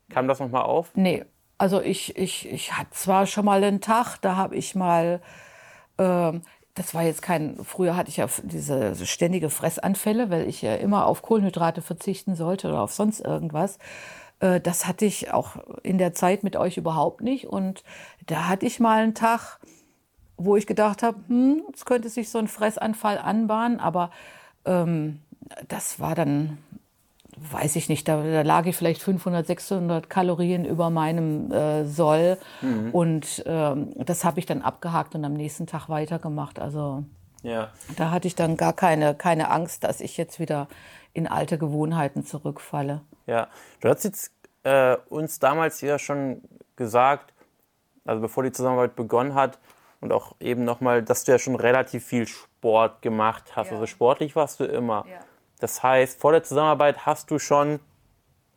Kam 0.09 0.27
das 0.27 0.39
nochmal 0.39 0.63
auf? 0.63 0.91
Nee, 0.95 1.25
also 1.57 1.81
ich, 1.81 2.17
ich, 2.17 2.49
ich 2.51 2.73
hatte 2.73 2.91
zwar 2.91 3.25
schon 3.25 3.45
mal 3.45 3.63
einen 3.63 3.81
Tag, 3.81 4.17
da 4.17 4.35
habe 4.35 4.55
ich 4.55 4.75
mal 4.75 5.21
ähm, 5.97 6.41
das 6.77 6.93
war 6.93 7.03
jetzt 7.03 7.21
kein, 7.21 7.57
früher 7.63 7.95
hatte 7.95 8.09
ich 8.09 8.17
ja 8.17 8.27
diese 8.43 9.05
ständige 9.05 9.49
Fressanfälle, 9.49 10.29
weil 10.29 10.47
ich 10.47 10.61
ja 10.61 10.75
immer 10.75 11.07
auf 11.07 11.23
Kohlenhydrate 11.23 11.81
verzichten 11.81 12.35
sollte 12.35 12.67
oder 12.67 12.81
auf 12.81 12.93
sonst 12.93 13.19
irgendwas. 13.19 13.79
Äh, 14.39 14.61
das 14.61 14.85
hatte 14.85 15.05
ich 15.05 15.33
auch 15.33 15.57
in 15.83 15.97
der 15.97 16.13
Zeit 16.13 16.43
mit 16.43 16.55
euch 16.55 16.77
überhaupt 16.77 17.21
nicht. 17.21 17.47
Und 17.47 17.83
da 18.27 18.47
hatte 18.47 18.65
ich 18.65 18.79
mal 18.79 19.01
einen 19.01 19.15
Tag, 19.15 19.59
wo 20.37 20.55
ich 20.55 20.67
gedacht 20.67 21.01
habe, 21.01 21.17
hm, 21.27 21.63
es 21.73 21.85
könnte 21.85 22.09
sich 22.09 22.29
so 22.29 22.37
ein 22.37 22.47
Fressanfall 22.47 23.17
anbahnen, 23.17 23.79
aber 23.79 24.11
ähm, 24.65 25.21
das 25.67 25.99
war 25.99 26.13
dann 26.13 26.59
weiß 27.51 27.75
ich 27.75 27.89
nicht, 27.89 28.07
da, 28.07 28.21
da, 28.21 28.41
lag 28.41 28.65
ich 28.65 28.75
vielleicht 28.75 29.01
500, 29.01 29.45
600 29.45 30.09
Kalorien 30.09 30.65
über 30.65 30.89
meinem 30.89 31.51
äh, 31.51 31.85
Soll. 31.85 32.37
Mhm. 32.61 32.91
Und 32.91 33.43
ähm, 33.45 33.93
das 33.97 34.25
habe 34.25 34.39
ich 34.39 34.45
dann 34.45 34.61
abgehakt 34.61 35.15
und 35.15 35.23
am 35.25 35.33
nächsten 35.33 35.67
Tag 35.67 35.89
weitergemacht. 35.89 36.59
Also 36.59 37.03
ja. 37.43 37.69
da 37.95 38.11
hatte 38.11 38.27
ich 38.27 38.35
dann 38.35 38.57
gar 38.57 38.73
keine, 38.73 39.15
keine 39.15 39.49
Angst, 39.51 39.83
dass 39.83 40.01
ich 40.01 40.17
jetzt 40.17 40.39
wieder 40.39 40.67
in 41.13 41.27
alte 41.27 41.57
Gewohnheiten 41.57 42.25
zurückfalle. 42.25 43.01
Ja, 43.25 43.47
du 43.81 43.89
hast 43.89 44.03
jetzt 44.03 44.31
äh, 44.63 44.97
uns 45.09 45.39
damals 45.39 45.81
ja 45.81 45.99
schon 45.99 46.41
gesagt, 46.75 47.33
also 48.05 48.21
bevor 48.21 48.43
die 48.43 48.51
Zusammenarbeit 48.51 48.95
begonnen 48.95 49.33
hat, 49.33 49.59
und 49.99 50.13
auch 50.13 50.35
eben 50.39 50.63
nochmal, 50.63 51.03
dass 51.03 51.23
du 51.23 51.31
ja 51.31 51.39
schon 51.39 51.55
relativ 51.55 52.05
viel 52.05 52.27
Sport 52.27 53.01
gemacht 53.01 53.55
hast. 53.55 53.67
Ja. 53.67 53.73
Also 53.73 53.87
sportlich 53.87 54.35
warst 54.35 54.59
du 54.59 54.65
immer. 54.65 55.05
Ja. 55.09 55.19
Das 55.59 55.81
heißt, 55.83 56.19
vor 56.19 56.31
der 56.31 56.43
Zusammenarbeit 56.43 57.05
hast 57.05 57.31
du 57.31 57.39
schon, 57.39 57.79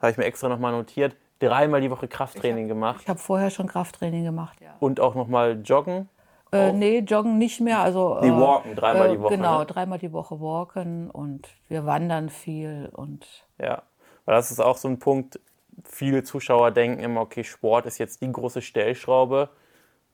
habe 0.01 0.13
ich 0.13 0.19
mir 0.19 0.25
extra 0.25 0.49
nochmal 0.49 0.73
notiert, 0.73 1.17
dreimal 1.39 1.81
die 1.81 1.91
Woche 1.91 2.09
Krafttraining 2.09 2.67
ich 2.67 2.71
hab, 2.71 2.77
gemacht. 2.77 3.01
Ich 3.03 3.09
habe 3.09 3.19
vorher 3.19 3.51
schon 3.51 3.67
Krafttraining 3.67 4.25
gemacht, 4.25 4.61
ja. 4.61 4.75
Und 4.81 5.01
auch 5.01 5.15
nochmal 5.15 5.61
Joggen? 5.65 6.09
Äh, 6.53 6.73
nee, 6.73 6.99
Joggen 6.99 7.39
nicht 7.39 7.61
mehr. 7.61 7.79
Also, 7.79 8.19
die 8.23 8.29
äh, 8.29 8.33
Walken, 8.33 8.75
dreimal 8.75 9.09
äh, 9.09 9.13
die 9.13 9.21
Woche. 9.21 9.37
Genau, 9.37 9.61
ne? 9.61 9.67
dreimal 9.67 9.99
die 9.99 10.13
Woche 10.13 10.41
Walken 10.41 11.11
und 11.11 11.49
wir 11.69 11.87
wandern 11.87 12.29
viel. 12.29 12.91
und 12.93 13.27
Ja, 13.59 13.83
weil 14.25 14.35
das 14.35 14.51
ist 14.51 14.61
auch 14.61 14.77
so 14.77 14.89
ein 14.89 14.99
Punkt, 14.99 15.39
viele 15.85 16.25
Zuschauer 16.25 16.73
denken 16.73 17.03
immer, 17.03 17.21
okay, 17.21 17.45
Sport 17.45 17.87
ist 17.87 17.99
jetzt 17.99 18.21
die 18.21 18.31
große 18.31 18.63
Stellschraube. 18.63 19.51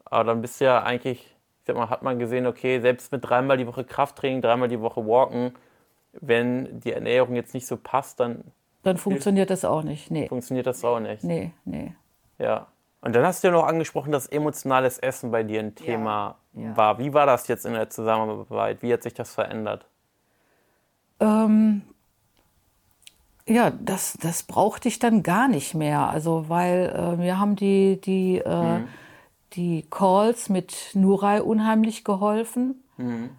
Aber 0.04 0.24
dann 0.24 0.42
bist 0.42 0.60
du 0.60 0.66
ja 0.66 0.82
eigentlich, 0.82 1.20
ich 1.60 1.66
sag 1.66 1.76
mal, 1.76 1.90
hat 1.90 2.02
man 2.02 2.18
gesehen, 2.18 2.46
okay, 2.46 2.80
selbst 2.80 3.10
mit 3.12 3.28
dreimal 3.28 3.56
die 3.56 3.66
Woche 3.66 3.84
Krafttraining, 3.84 4.42
dreimal 4.42 4.68
die 4.68 4.80
Woche 4.80 5.06
Walken, 5.06 5.54
wenn 6.20 6.80
die 6.80 6.92
Ernährung 6.92 7.34
jetzt 7.34 7.54
nicht 7.54 7.66
so 7.66 7.76
passt, 7.76 8.20
dann. 8.20 8.44
Dann 8.82 8.96
funktioniert 8.96 9.50
das 9.50 9.64
auch 9.64 9.82
nicht. 9.82 10.10
Nee. 10.10 10.28
Funktioniert 10.28 10.66
das 10.66 10.84
auch 10.84 11.00
nicht. 11.00 11.24
Nee, 11.24 11.52
nee. 11.64 11.92
Ja. 12.38 12.68
Und 13.00 13.14
dann 13.14 13.24
hast 13.24 13.42
du 13.42 13.48
ja 13.48 13.52
noch 13.52 13.64
angesprochen, 13.64 14.10
dass 14.10 14.26
emotionales 14.26 14.98
Essen 14.98 15.30
bei 15.30 15.42
dir 15.42 15.60
ein 15.60 15.74
Thema 15.74 16.36
ja, 16.54 16.76
war. 16.76 16.98
Wie 16.98 17.12
war 17.14 17.26
das 17.26 17.46
jetzt 17.48 17.64
in 17.64 17.72
der 17.72 17.88
Zusammenarbeit? 17.90 18.82
Wie 18.82 18.92
hat 18.92 19.02
sich 19.02 19.14
das 19.14 19.32
verändert? 19.32 19.86
Ähm, 21.20 21.82
ja, 23.46 23.70
das, 23.70 24.18
das 24.20 24.42
brauchte 24.42 24.88
ich 24.88 24.98
dann 24.98 25.22
gar 25.22 25.46
nicht 25.46 25.74
mehr. 25.74 26.08
Also, 26.08 26.48
weil 26.48 26.88
äh, 26.88 27.22
wir 27.22 27.38
haben 27.38 27.54
die, 27.54 28.00
die, 28.00 28.38
äh, 28.38 28.78
mhm. 28.78 28.88
die 29.52 29.86
Calls 29.88 30.48
mit 30.48 30.90
Nurai 30.94 31.42
unheimlich 31.42 32.02
geholfen. 32.02 32.82
Mhm. 32.96 33.30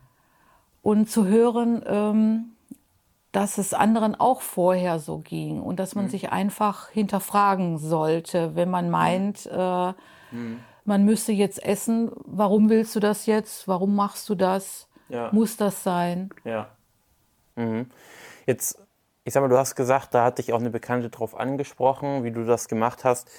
Und 0.82 1.10
zu 1.10 1.26
hören, 1.26 1.84
ähm, 1.86 2.46
dass 3.38 3.60
es 3.60 3.76
anderen 3.76 4.15
auch 4.15 4.41
vorher 4.41 4.97
so 4.97 5.19
ging 5.19 5.62
und 5.62 5.80
dass 5.80 5.93
man 5.93 6.06
mhm. 6.06 6.10
sich 6.10 6.32
einfach 6.32 6.89
hinterfragen 6.89 7.78
sollte, 7.78 8.56
wenn 8.56 8.67
man 8.67 8.89
meint, 8.89 9.45
äh, 9.45 9.93
mhm. 10.32 10.60
man 10.86 11.06
müsste 11.06 11.34
jetzt 11.34 11.63
essen. 11.63 12.12
Warum 12.26 12.71
willst 12.71 12.95
du 12.95 13.00
das 13.00 13.28
jetzt? 13.28 13.67
Warum 13.67 13.95
machst 13.95 14.28
du 14.30 14.34
das? 14.34 14.88
Ja. 15.08 15.30
Muss 15.34 15.56
das 15.56 15.84
sein? 15.84 16.32
Ja. 16.45 16.69
Mhm. 17.56 17.91
Jetzt, 18.47 18.80
ich 19.23 19.34
sag 19.36 19.41
mal, 19.41 19.50
du 19.50 19.58
hast 19.60 19.76
gesagt, 19.76 20.15
da 20.15 20.23
hat 20.23 20.39
dich 20.39 20.52
auch 20.52 20.60
eine 20.60 20.71
Bekannte 20.71 21.12
drauf 21.12 21.39
angesprochen, 21.39 22.23
wie 22.23 22.32
du 22.32 22.43
das 22.43 22.67
gemacht 22.67 23.04
hast. 23.04 23.30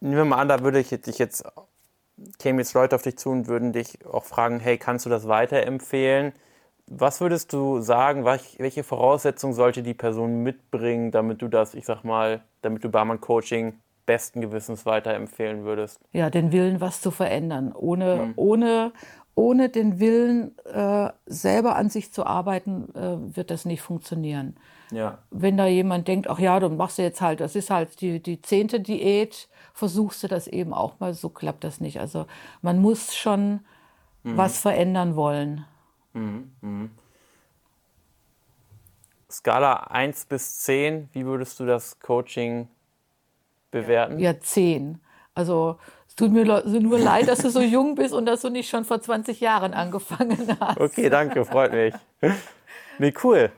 Nehmen 0.00 0.16
wir 0.16 0.24
mal 0.24 0.38
an, 0.38 0.48
da 0.48 0.62
würde 0.62 0.80
ich 0.80 0.88
dich 0.88 1.18
jetzt, 1.18 1.44
kämen 2.38 2.58
jetzt 2.58 2.72
Leute 2.72 2.96
auf 2.96 3.02
dich 3.02 3.18
zu 3.18 3.28
und 3.28 3.46
würden 3.46 3.74
dich 3.74 4.06
auch 4.06 4.24
fragen, 4.24 4.58
hey, 4.58 4.78
kannst 4.78 5.04
du 5.04 5.10
das 5.10 5.28
weiterempfehlen? 5.28 6.32
Was 6.92 7.20
würdest 7.20 7.52
du 7.52 7.80
sagen, 7.80 8.24
welche 8.24 8.82
Voraussetzungen 8.82 9.54
sollte 9.54 9.84
die 9.84 9.94
Person 9.94 10.42
mitbringen, 10.42 11.12
damit 11.12 11.40
du 11.40 11.46
das, 11.46 11.74
ich 11.74 11.86
sag 11.86 12.02
mal, 12.02 12.42
damit 12.62 12.82
du 12.82 12.88
Barmann-Coaching 12.88 13.74
besten 14.06 14.40
Gewissens 14.40 14.86
weiterempfehlen 14.86 15.64
würdest? 15.64 16.00
Ja, 16.10 16.30
den 16.30 16.50
Willen, 16.50 16.80
was 16.80 17.00
zu 17.00 17.12
verändern. 17.12 17.72
Ohne, 17.72 18.16
mhm. 18.16 18.32
ohne, 18.34 18.92
ohne 19.36 19.68
den 19.68 20.00
Willen, 20.00 20.58
äh, 20.64 21.10
selber 21.26 21.76
an 21.76 21.90
sich 21.90 22.12
zu 22.12 22.26
arbeiten, 22.26 22.92
äh, 22.96 23.36
wird 23.36 23.52
das 23.52 23.64
nicht 23.64 23.82
funktionieren. 23.82 24.56
Ja. 24.90 25.18
Wenn 25.30 25.56
da 25.56 25.66
jemand 25.66 26.08
denkt, 26.08 26.28
ach 26.28 26.40
ja, 26.40 26.58
du 26.58 26.70
machst 26.70 26.98
jetzt 26.98 27.20
halt, 27.20 27.38
das 27.38 27.54
ist 27.54 27.70
halt 27.70 28.00
die, 28.00 28.20
die 28.20 28.42
zehnte 28.42 28.80
Diät, 28.80 29.48
versuchst 29.74 30.24
du 30.24 30.26
das 30.26 30.48
eben 30.48 30.74
auch 30.74 30.98
mal, 30.98 31.14
so 31.14 31.28
klappt 31.28 31.62
das 31.62 31.80
nicht. 31.80 32.00
Also 32.00 32.26
man 32.62 32.80
muss 32.80 33.14
schon 33.14 33.60
mhm. 34.24 34.36
was 34.36 34.58
verändern 34.58 35.14
wollen. 35.14 35.64
Mhm, 36.12 36.52
mhm. 36.60 36.90
Skala 39.30 39.74
1 39.90 40.24
bis 40.26 40.58
10, 40.60 41.08
wie 41.12 41.24
würdest 41.24 41.60
du 41.60 41.66
das 41.66 42.00
Coaching 42.00 42.68
bewerten? 43.70 44.18
Ja, 44.18 44.38
10. 44.38 45.00
Also 45.34 45.78
es 46.08 46.16
tut 46.16 46.32
mir 46.32 46.44
nur 46.44 46.98
leid, 46.98 47.28
dass 47.28 47.38
du 47.38 47.50
so 47.50 47.60
jung 47.60 47.94
bist 47.94 48.12
und 48.12 48.26
dass 48.26 48.40
du 48.40 48.50
nicht 48.50 48.68
schon 48.68 48.84
vor 48.84 49.00
20 49.00 49.40
Jahren 49.40 49.72
angefangen 49.72 50.56
hast. 50.58 50.80
Okay, 50.80 51.08
danke, 51.08 51.44
freut 51.44 51.72
mich. 51.72 51.94
Nee, 52.98 53.14
cool. 53.22 53.52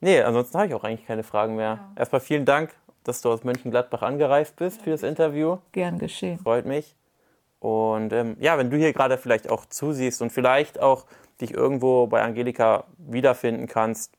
Nee, 0.00 0.20
ansonsten 0.20 0.58
habe 0.58 0.68
ich 0.68 0.74
auch 0.74 0.84
eigentlich 0.84 1.06
keine 1.06 1.22
Fragen 1.22 1.56
mehr. 1.56 1.66
Ja. 1.66 1.92
Erstmal 1.96 2.20
vielen 2.20 2.44
Dank, 2.44 2.74
dass 3.04 3.22
du 3.22 3.30
aus 3.30 3.42
Mönchengladbach 3.42 4.02
angereist 4.02 4.56
bist 4.56 4.82
für 4.82 4.90
das 4.90 5.02
Interview. 5.02 5.56
Gern 5.72 5.98
geschehen. 5.98 6.38
Freut 6.38 6.66
mich. 6.66 6.94
Und 7.58 8.12
ähm, 8.12 8.36
ja, 8.38 8.58
wenn 8.58 8.68
du 8.70 8.76
hier 8.76 8.92
gerade 8.92 9.16
vielleicht 9.16 9.48
auch 9.48 9.64
zusiehst 9.64 10.20
und 10.20 10.30
vielleicht 10.30 10.78
auch 10.78 11.06
dich 11.40 11.52
irgendwo 11.52 12.06
bei 12.06 12.22
Angelika 12.22 12.84
wiederfinden 12.98 13.66
kannst, 13.66 14.12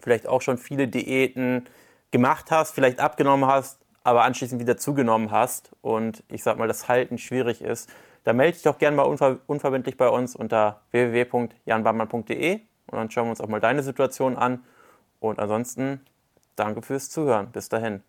vielleicht 0.00 0.26
auch 0.26 0.42
schon 0.42 0.58
viele 0.58 0.88
Diäten 0.88 1.66
gemacht 2.10 2.50
hast, 2.50 2.74
vielleicht 2.74 3.00
abgenommen 3.00 3.46
hast, 3.46 3.78
aber 4.02 4.22
anschließend 4.22 4.60
wieder 4.60 4.76
zugenommen 4.76 5.30
hast 5.30 5.70
und 5.82 6.24
ich 6.28 6.42
sag 6.42 6.58
mal, 6.58 6.68
das 6.68 6.88
Halten 6.88 7.18
schwierig 7.18 7.62
ist, 7.62 7.90
dann 8.24 8.36
melde 8.36 8.54
dich 8.54 8.62
doch 8.62 8.78
gerne 8.78 8.96
mal 8.96 9.04
unver 9.04 9.38
unverbindlich 9.46 9.96
bei 9.96 10.08
uns 10.08 10.36
unter 10.36 10.80
www.janbarmann.de 10.90 12.60
und 12.90 12.98
dann 12.98 13.10
schauen 13.10 13.26
wir 13.26 13.30
uns 13.30 13.40
auch 13.40 13.48
mal 13.48 13.60
deine 13.60 13.82
Situation 13.82 14.36
an. 14.36 14.64
Und 15.20 15.38
ansonsten 15.38 16.00
danke 16.56 16.82
fürs 16.82 17.10
Zuhören. 17.10 17.52
Bis 17.52 17.68
dahin. 17.68 18.02